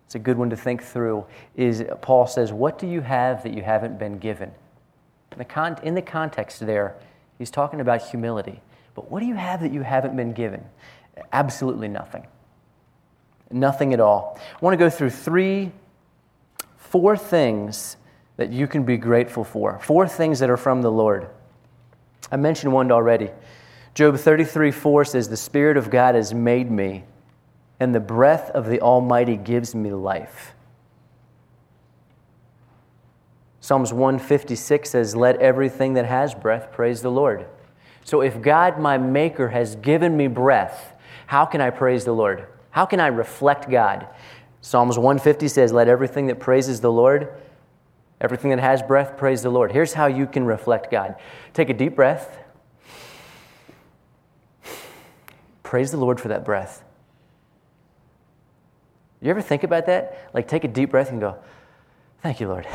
[0.07, 3.53] it's a good one to think through, is Paul says, What do you have that
[3.53, 4.53] you haven't been given?
[5.32, 6.96] In the, in the context there,
[7.43, 8.61] he's talking about humility.
[8.95, 10.64] But what do you have that you haven't been given?
[11.32, 12.24] Absolutely nothing.
[13.51, 14.38] Nothing at all.
[14.55, 15.72] I want to go through three,
[16.76, 17.97] four things
[18.36, 19.80] that you can be grateful for.
[19.80, 21.28] Four things that are from the Lord.
[22.30, 23.30] I mentioned one already.
[23.95, 27.03] Job 33 4 says, The Spirit of God has made me,
[27.80, 30.55] and the breath of the Almighty gives me life.
[33.62, 37.46] Psalms 156 says, Let everything that has breath praise the Lord.
[38.04, 40.92] So if God, my Maker, has given me breath,
[41.28, 42.46] how can I praise the Lord?
[42.72, 44.06] How can I reflect God?
[44.60, 47.32] Psalms 150 says, Let everything that praises the Lord
[48.22, 49.72] Everything that has breath, praise the Lord.
[49.72, 51.16] Here's how you can reflect God
[51.52, 52.38] take a deep breath.
[55.64, 56.84] Praise the Lord for that breath.
[59.20, 60.30] You ever think about that?
[60.32, 61.36] Like, take a deep breath and go,
[62.22, 62.66] Thank you, Lord.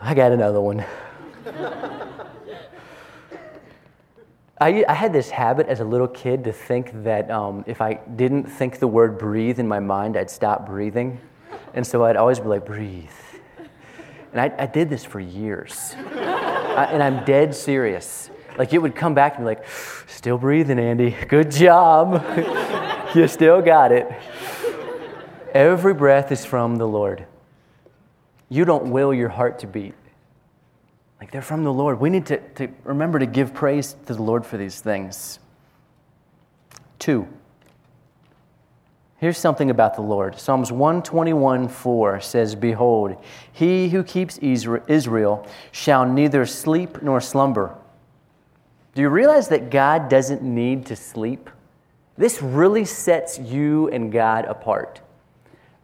[0.00, 0.84] I got another one.
[4.60, 7.94] I, I, had this habit as a little kid to think that um, if I
[7.94, 11.20] didn't think the word breathe in my mind, I'd stop breathing.
[11.74, 13.08] And so I'd always be like, breathe.
[14.32, 15.94] And I, I did this for years.
[15.96, 18.30] I, and I'm dead serious.
[18.56, 19.64] Like it would come back and be like,
[20.08, 21.16] still breathing, Andy.
[21.28, 22.24] Good job.
[23.14, 24.10] you still got it.
[25.54, 27.26] Every breath is from the Lord.
[28.48, 29.94] You don't will your heart to beat.
[31.20, 32.00] Like they're from the Lord.
[32.00, 35.38] We need to, to remember to give praise to the Lord for these things.
[36.98, 37.28] Two,
[39.18, 40.38] Here's something about the Lord.
[40.38, 43.16] Psalms 121 4 says, Behold,
[43.52, 47.74] he who keeps Israel shall neither sleep nor slumber.
[48.94, 51.50] Do you realize that God doesn't need to sleep?
[52.16, 55.00] This really sets you and God apart.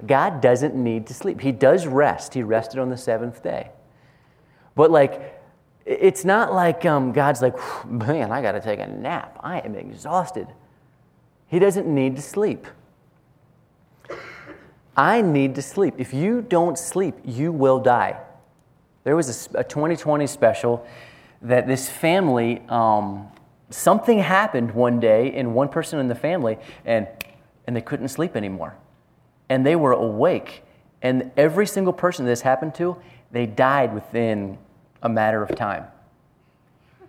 [0.07, 1.41] God doesn't need to sleep.
[1.41, 2.35] He does rest.
[2.35, 3.71] He rested on the seventh day.
[4.75, 5.41] But, like,
[5.87, 9.39] it's not like um, God's like, man, I got to take a nap.
[9.43, 10.49] I am exhausted.
[11.47, 12.67] He doesn't need to sleep.
[14.97, 15.95] I need to sleep.
[15.99, 18.19] If you don't sleep, you will die.
[19.03, 20.87] There was a, a 2020 special
[21.43, 23.29] that this family, um,
[23.71, 27.07] something happened one day in one person in the family, and,
[27.67, 28.77] and they couldn't sleep anymore.
[29.49, 30.62] And they were awake.
[31.03, 32.97] And every single person this happened to,
[33.30, 34.59] they died within
[35.03, 35.84] a matter of time.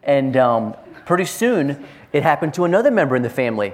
[0.04, 0.76] And um,
[1.06, 3.74] pretty soon, it happened to another member in the family.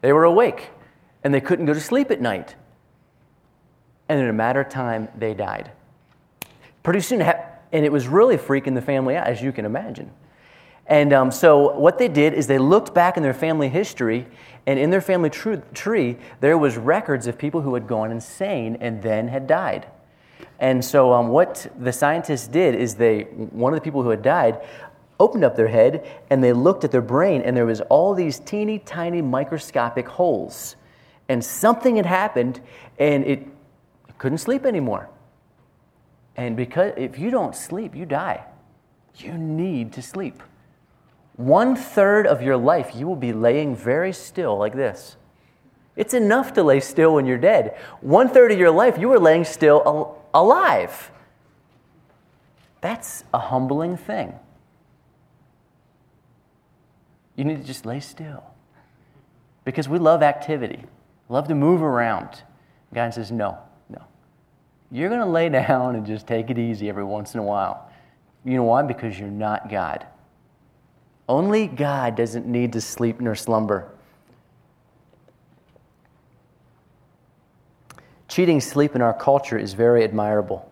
[0.00, 0.70] They were awake,
[1.22, 2.54] and they couldn't go to sleep at night
[4.08, 5.70] and in a matter of time, they died.
[6.82, 10.10] Pretty soon, and it was really freaking the family out, as you can imagine.
[10.86, 14.26] And um, so, what they did is they looked back in their family history,
[14.66, 18.76] and in their family tr- tree, there was records of people who had gone insane
[18.80, 19.86] and then had died.
[20.58, 24.22] And so, um, what the scientists did is they, one of the people who had
[24.22, 24.60] died,
[25.18, 28.38] opened up their head and they looked at their brain, and there was all these
[28.38, 30.76] teeny tiny microscopic holes.
[31.30, 32.60] And something had happened,
[32.98, 33.46] and it
[34.18, 35.08] couldn't sleep anymore.
[36.36, 38.44] And because if you don't sleep, you die.
[39.16, 40.42] You need to sleep.
[41.36, 45.16] One third of your life, you will be laying very still like this.
[45.96, 47.76] It's enough to lay still when you're dead.
[48.00, 51.10] One third of your life, you were laying still al- alive.
[52.80, 54.34] That's a humbling thing.
[57.36, 58.44] You need to just lay still.
[59.64, 60.84] Because we love activity,
[61.28, 62.42] love to move around.
[62.92, 63.58] God says, no,
[63.88, 64.02] no.
[64.90, 67.90] You're going to lay down and just take it easy every once in a while.
[68.44, 68.82] You know why?
[68.82, 70.06] Because you're not God.
[71.28, 73.90] Only God doesn't need to sleep nor slumber.
[78.28, 80.70] Cheating sleep in our culture is very admirable,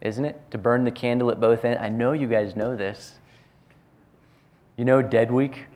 [0.00, 0.40] isn't it?
[0.52, 1.80] To burn the candle at both ends.
[1.82, 3.18] I know you guys know this.
[4.76, 5.66] You know Dead Week?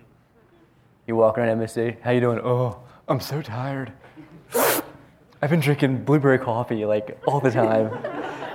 [1.06, 2.40] You walk around MSC, how you doing?
[2.44, 3.92] Oh, I'm so tired.
[5.42, 7.90] I've been drinking blueberry coffee like all the time.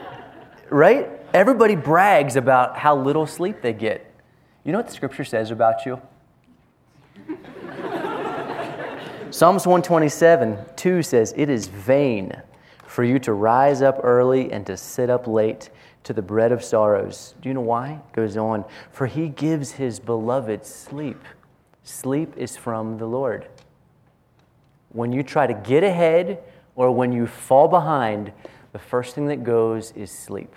[0.69, 1.09] right?
[1.33, 4.04] Everybody brags about how little sleep they get.
[4.65, 6.01] You know what the scripture says about you?
[9.29, 12.41] Psalms 127, 2 says, It is vain
[12.87, 15.69] for you to rise up early and to sit up late
[16.03, 17.35] to the bread of sorrows.
[17.41, 17.91] Do you know why?
[17.91, 21.23] It goes on, For he gives his beloved sleep.
[21.83, 23.47] Sleep is from the Lord.
[24.89, 26.39] When you try to get ahead
[26.75, 28.31] or when you fall behind,
[28.73, 30.55] the first thing that goes is sleep.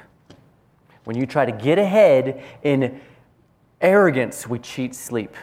[1.05, 3.01] When you try to get ahead in
[3.81, 5.35] arrogance, we cheat sleep.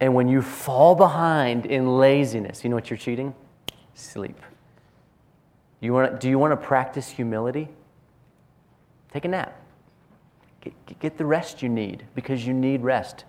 [0.00, 3.34] And when you fall behind in laziness, you know what you're cheating?
[3.94, 4.38] Sleep.
[5.80, 7.68] You want, do you want to practice humility?
[9.12, 9.60] Take a nap.
[10.60, 13.24] Get, get the rest you need because you need rest.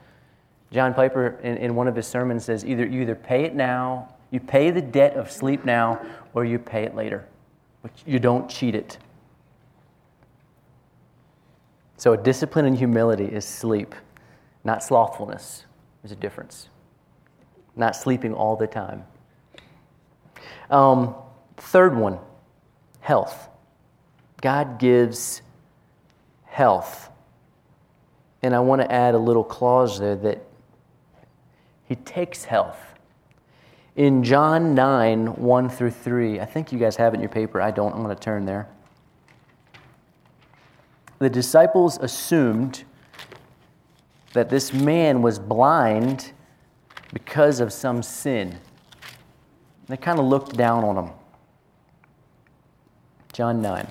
[0.71, 4.13] John Piper, in, in one of his sermons, says either you either pay it now,
[4.31, 5.99] you pay the debt of sleep now,
[6.33, 7.27] or you pay it later.
[7.81, 8.97] But you don't cheat it.
[11.97, 13.95] So, discipline in humility is sleep,
[14.63, 15.65] not slothfulness.
[16.01, 16.69] There's a difference.
[17.75, 19.03] Not sleeping all the time.
[20.69, 21.15] Um,
[21.57, 22.19] third one
[23.01, 23.49] health.
[24.41, 25.41] God gives
[26.45, 27.09] health.
[28.41, 30.43] And I want to add a little clause there that
[31.87, 32.77] He takes health.
[33.95, 37.59] In John 9, 1 through 3, I think you guys have it in your paper.
[37.59, 37.93] I don't.
[37.93, 38.69] I'm going to turn there.
[41.17, 42.85] The disciples assumed
[44.33, 46.31] that this man was blind
[47.13, 48.59] because of some sin.
[49.87, 51.13] They kind of looked down on him.
[53.33, 53.87] John 9.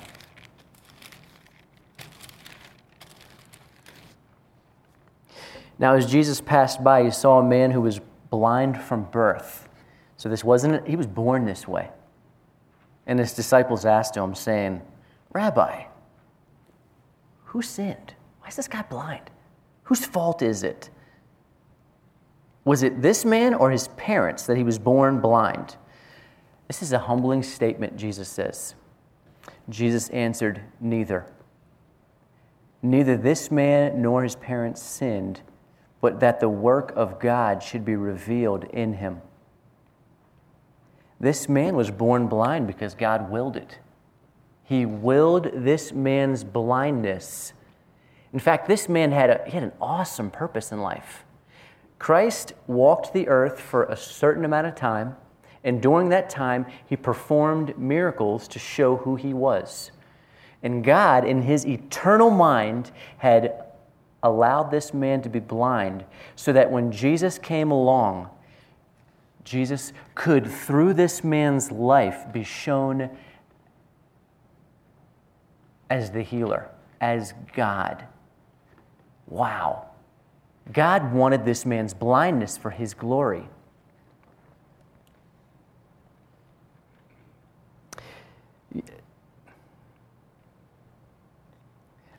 [5.78, 9.68] Now, as Jesus passed by, he saw a man who was blind from birth.
[10.16, 11.90] So, this wasn't, he was born this way.
[13.06, 14.82] And his disciples asked him, saying,
[15.32, 15.84] Rabbi,
[17.44, 18.14] who sinned?
[18.40, 19.30] Why is this guy blind?
[19.88, 20.90] Whose fault is it?
[22.66, 25.76] Was it this man or his parents that he was born blind?
[26.66, 28.74] This is a humbling statement, Jesus says.
[29.70, 31.24] Jesus answered, Neither.
[32.82, 35.40] Neither this man nor his parents sinned,
[36.02, 39.22] but that the work of God should be revealed in him.
[41.18, 43.78] This man was born blind because God willed it.
[44.64, 47.54] He willed this man's blindness
[48.32, 51.24] in fact, this man had, a, he had an awesome purpose in life.
[51.98, 55.16] Christ walked the earth for a certain amount of time,
[55.64, 59.90] and during that time, he performed miracles to show who he was.
[60.62, 63.64] And God, in his eternal mind, had
[64.22, 66.04] allowed this man to be blind
[66.36, 68.28] so that when Jesus came along,
[69.44, 73.10] Jesus could, through this man's life, be shown
[75.88, 76.68] as the healer,
[77.00, 78.04] as God.
[79.28, 79.86] Wow.
[80.72, 83.48] God wanted this man's blindness for his glory.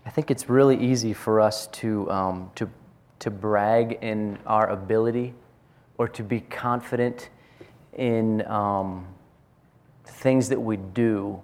[0.06, 2.68] I think it's really easy for us to, um, to,
[3.20, 5.36] to brag in our ability
[6.00, 7.30] or to be confident
[7.94, 9.06] in um,
[10.06, 11.40] things that we do.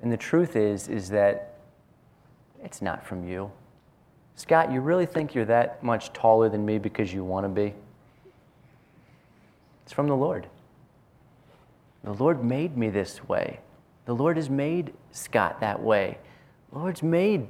[0.00, 1.58] And the truth is, is that
[2.64, 3.50] it's not from you.
[4.38, 7.74] Scott, you really think you're that much taller than me because you want to be?
[9.82, 10.46] It's from the Lord.
[12.04, 13.58] The Lord made me this way.
[14.04, 16.18] The Lord has made Scott that way.
[16.72, 17.48] The Lord's made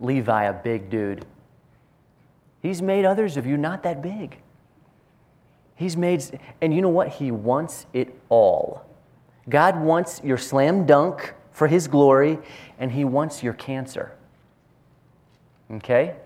[0.00, 1.26] Levi a big dude.
[2.62, 4.38] He's made others of you not that big.
[5.76, 7.08] He's made, and you know what?
[7.08, 8.86] He wants it all.
[9.46, 12.38] God wants your slam dunk for His glory,
[12.78, 14.14] and He wants your cancer.
[15.70, 16.16] Okay?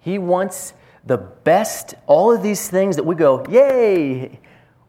[0.00, 0.74] He wants
[1.04, 4.38] the best, all of these things that we go, yay,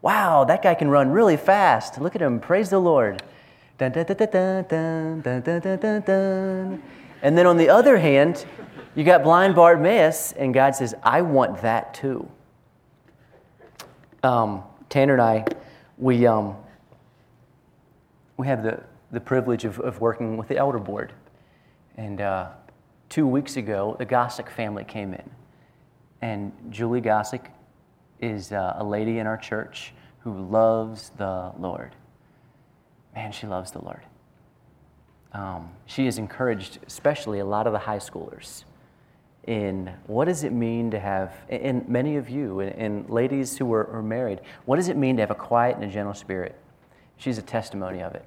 [0.02, 2.00] wow, that guy can run really fast.
[2.00, 3.22] Look at him, praise the Lord.
[3.78, 4.16] Dun, dun, dun,
[7.22, 8.46] and then on the other hand,
[8.94, 12.26] you got blind Bartimaeus, and God says, I want that too.
[14.22, 15.44] Um, Tanner and I,
[15.98, 16.56] we, um,
[18.38, 21.12] we have the, the privilege of, of working with the elder board.
[21.98, 22.50] And uh,
[23.08, 25.30] two weeks ago, the Gossick family came in.
[26.22, 27.46] And Julie Gossick
[28.20, 31.94] is uh, a lady in our church who loves the Lord.
[33.14, 34.02] Man, she loves the Lord.
[35.32, 38.64] Um, she has encouraged, especially a lot of the high schoolers,
[39.46, 43.88] in what does it mean to have, and many of you, and, ladies who are,
[43.92, 46.56] are married, what does it mean to have a quiet and a gentle spirit?
[47.16, 48.24] She's a testimony of it.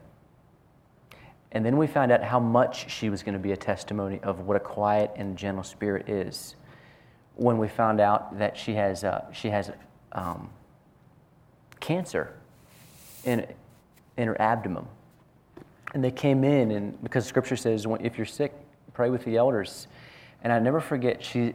[1.52, 4.42] And then we found out how much she was going to be a testimony of
[4.42, 6.56] what a quiet and gentle spirit is
[7.36, 9.72] when we found out that she has, uh, she has
[10.12, 10.50] um,
[11.80, 12.34] cancer
[13.24, 13.48] in,
[14.18, 14.86] in her abdomen.
[15.94, 18.54] And they came in, and because Scripture says, if you're sick,
[18.94, 19.88] pray with the elders.
[20.44, 21.54] And I never forget, she,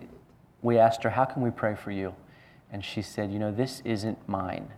[0.62, 2.14] we asked her, How can we pray for you?
[2.72, 4.70] And she said, You know, this isn't mine,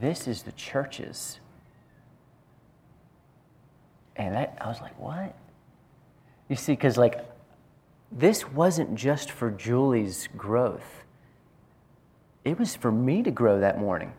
[0.00, 1.40] this is the church's.
[4.16, 5.34] And that, I was like, What?
[6.48, 7.24] You see, because like,
[8.12, 11.04] this wasn't just for Julie's growth,
[12.44, 14.12] it was for me to grow that morning.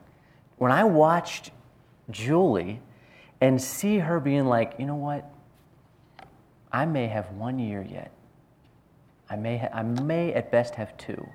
[0.57, 1.51] When I watched
[2.09, 2.81] Julie
[3.39, 5.31] and see her being like, you know what?
[6.71, 8.11] I may have one year yet.
[9.29, 11.27] I may, ha- I may at best have two.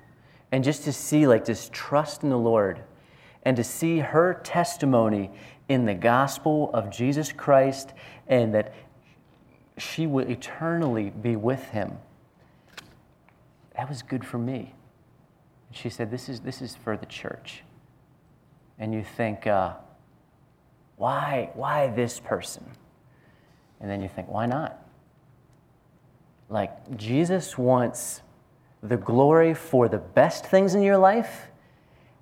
[0.51, 2.83] And just to see like this trust in the Lord
[3.43, 5.31] and to see her testimony
[5.69, 7.93] in the gospel of Jesus Christ
[8.27, 8.73] and that
[9.77, 11.97] she will eternally be with him.
[13.75, 14.75] That was good for me.
[15.71, 17.63] She said, This is, this is for the church.
[18.77, 19.73] And you think, uh,
[20.97, 22.63] why, why this person?
[23.79, 24.79] And then you think, why not?
[26.49, 28.21] Like, Jesus wants
[28.81, 31.47] the glory for the best things in your life,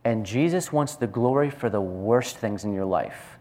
[0.03, 3.37] and Jesus wants the glory for the worst things in your life.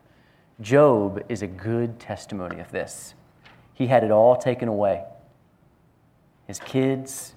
[0.60, 3.14] Job is a good testimony of this.
[3.72, 5.04] He had it all taken away
[6.46, 7.34] his kids,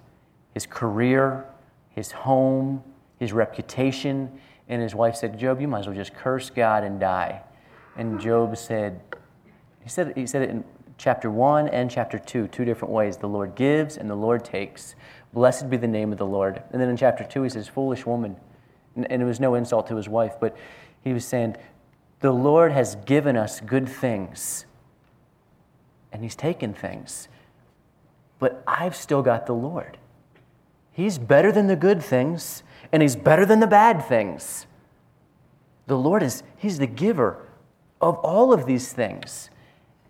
[0.55, 1.45] his career,
[1.91, 2.83] his home,
[3.19, 4.39] his reputation.
[4.67, 7.43] And his wife said, Job, you might as well just curse God and die.
[7.95, 8.99] And Job said,
[9.83, 10.63] he said, he said it in
[10.97, 13.17] chapter 1 and chapter 2, two different ways.
[13.17, 14.95] The Lord gives and the Lord takes.
[15.31, 16.63] Blessed be the name of the Lord.
[16.71, 18.35] And then in chapter 2, he says, Foolish woman.
[18.95, 20.55] And, it was no insult to his wife, but
[21.03, 21.55] he was saying,
[22.19, 24.65] The Lord has given us good things,
[26.11, 27.27] and he's taken things.
[28.39, 29.97] But I've still got the Lord.
[30.91, 34.67] He's better than the good things, and he's better than the bad things.
[35.87, 37.47] The Lord is, he's the giver
[37.99, 39.49] of all of these things.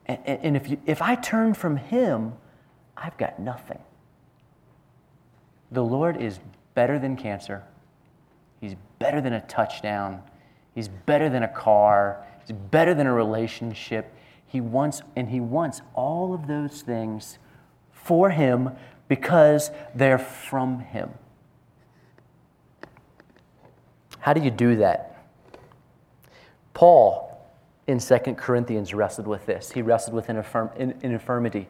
[0.06, 2.34] And, and if, you, if I turn from Him,
[2.98, 3.80] I've got nothing.
[5.72, 6.40] The Lord is
[6.74, 7.64] better than cancer.
[9.04, 10.22] Better than a touchdown.
[10.74, 12.26] He's better than a car.
[12.48, 14.14] He's better than a relationship.
[14.48, 17.38] He wants, and He wants all of those things
[17.92, 18.70] for Him
[19.10, 21.10] because they're from Him.
[24.20, 25.26] How do you do that?
[26.74, 27.46] Paul
[27.88, 29.72] in 2 Corinthians wrestled with this.
[29.72, 31.60] He wrestled with an, affirm, an, an infirmity.
[31.60, 31.68] He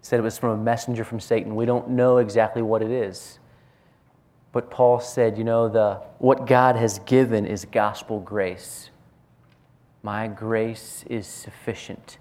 [0.00, 1.54] said it was from a messenger from Satan.
[1.54, 3.40] We don't know exactly what it is.
[4.56, 8.88] But Paul said, you know, the, what God has given is gospel grace.
[10.02, 12.16] My grace is sufficient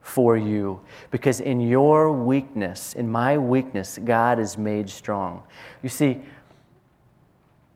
[0.00, 5.42] for you because in your weakness, in my weakness, God is made strong.
[5.82, 6.22] You see,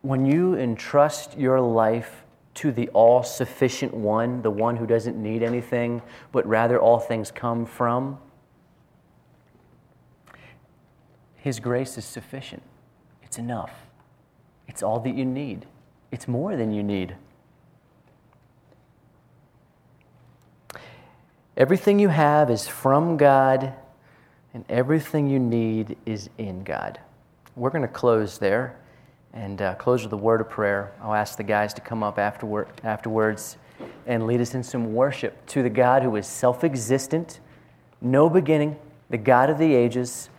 [0.01, 2.24] when you entrust your life
[2.55, 6.01] to the all sufficient one, the one who doesn't need anything,
[6.32, 8.16] but rather all things come from,
[11.36, 12.62] His grace is sufficient.
[13.22, 13.89] It's enough.
[14.70, 15.66] It's all that you need.
[16.12, 17.16] It's more than you need.
[21.56, 23.74] Everything you have is from God,
[24.54, 27.00] and everything you need is in God.
[27.56, 28.76] We're going to close there
[29.32, 30.92] and uh, close with a word of prayer.
[31.02, 33.56] I'll ask the guys to come up afterward, afterwards
[34.06, 37.40] and lead us in some worship to the God who is self existent,
[38.00, 38.76] no beginning,
[39.10, 40.30] the God of the ages,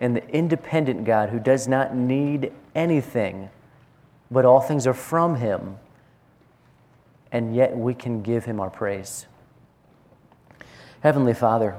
[0.00, 3.50] and the independent God who does not need anything,
[4.30, 5.78] but all things are from Him.
[7.32, 9.26] and yet we can give him our praise.
[11.00, 11.76] Heavenly Father,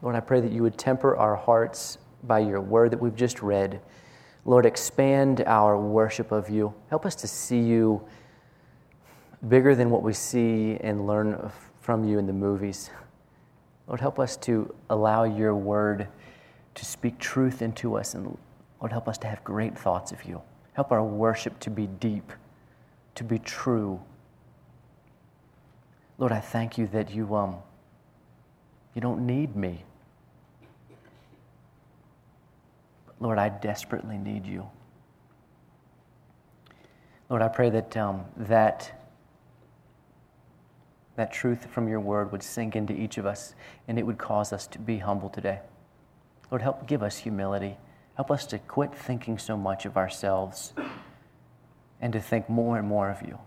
[0.00, 3.42] Lord, I pray that you would temper our hearts by your word that we've just
[3.42, 3.80] read.
[4.44, 6.72] Lord, expand our worship of you.
[6.88, 8.00] Help us to see you
[9.48, 11.50] bigger than what we see and learn
[11.80, 12.90] from you in the movies.
[13.88, 16.06] Lord, help us to allow your word
[16.76, 18.14] to speak truth into us.
[18.14, 18.38] And
[18.86, 20.40] Lord, help us to have great thoughts of you.
[20.74, 22.32] Help our worship to be deep,
[23.16, 24.00] to be true.
[26.18, 27.56] Lord, I thank you that you, um,
[28.94, 29.82] you don't need me.
[33.08, 34.70] But Lord, I desperately need you.
[37.28, 39.02] Lord, I pray that um, that
[41.16, 43.56] that truth from your word would sink into each of us
[43.88, 45.58] and it would cause us to be humble today.
[46.52, 47.78] Lord, help give us humility.
[48.16, 50.72] Help us to quit thinking so much of ourselves
[52.00, 53.38] and to think more and more of you.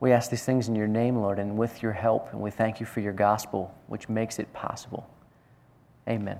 [0.00, 2.80] We ask these things in your name, Lord, and with your help, and we thank
[2.80, 5.08] you for your gospel, which makes it possible.
[6.08, 6.38] Amen.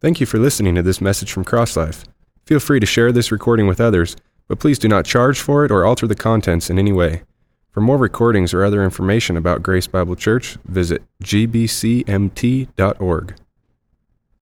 [0.00, 2.04] Thank you for listening to this message from CrossLife.
[2.46, 4.16] Feel free to share this recording with others,
[4.48, 7.22] but please do not charge for it or alter the contents in any way.
[7.70, 11.74] For more recordings or other information about Grace Bible Church, visit gbcmt.org.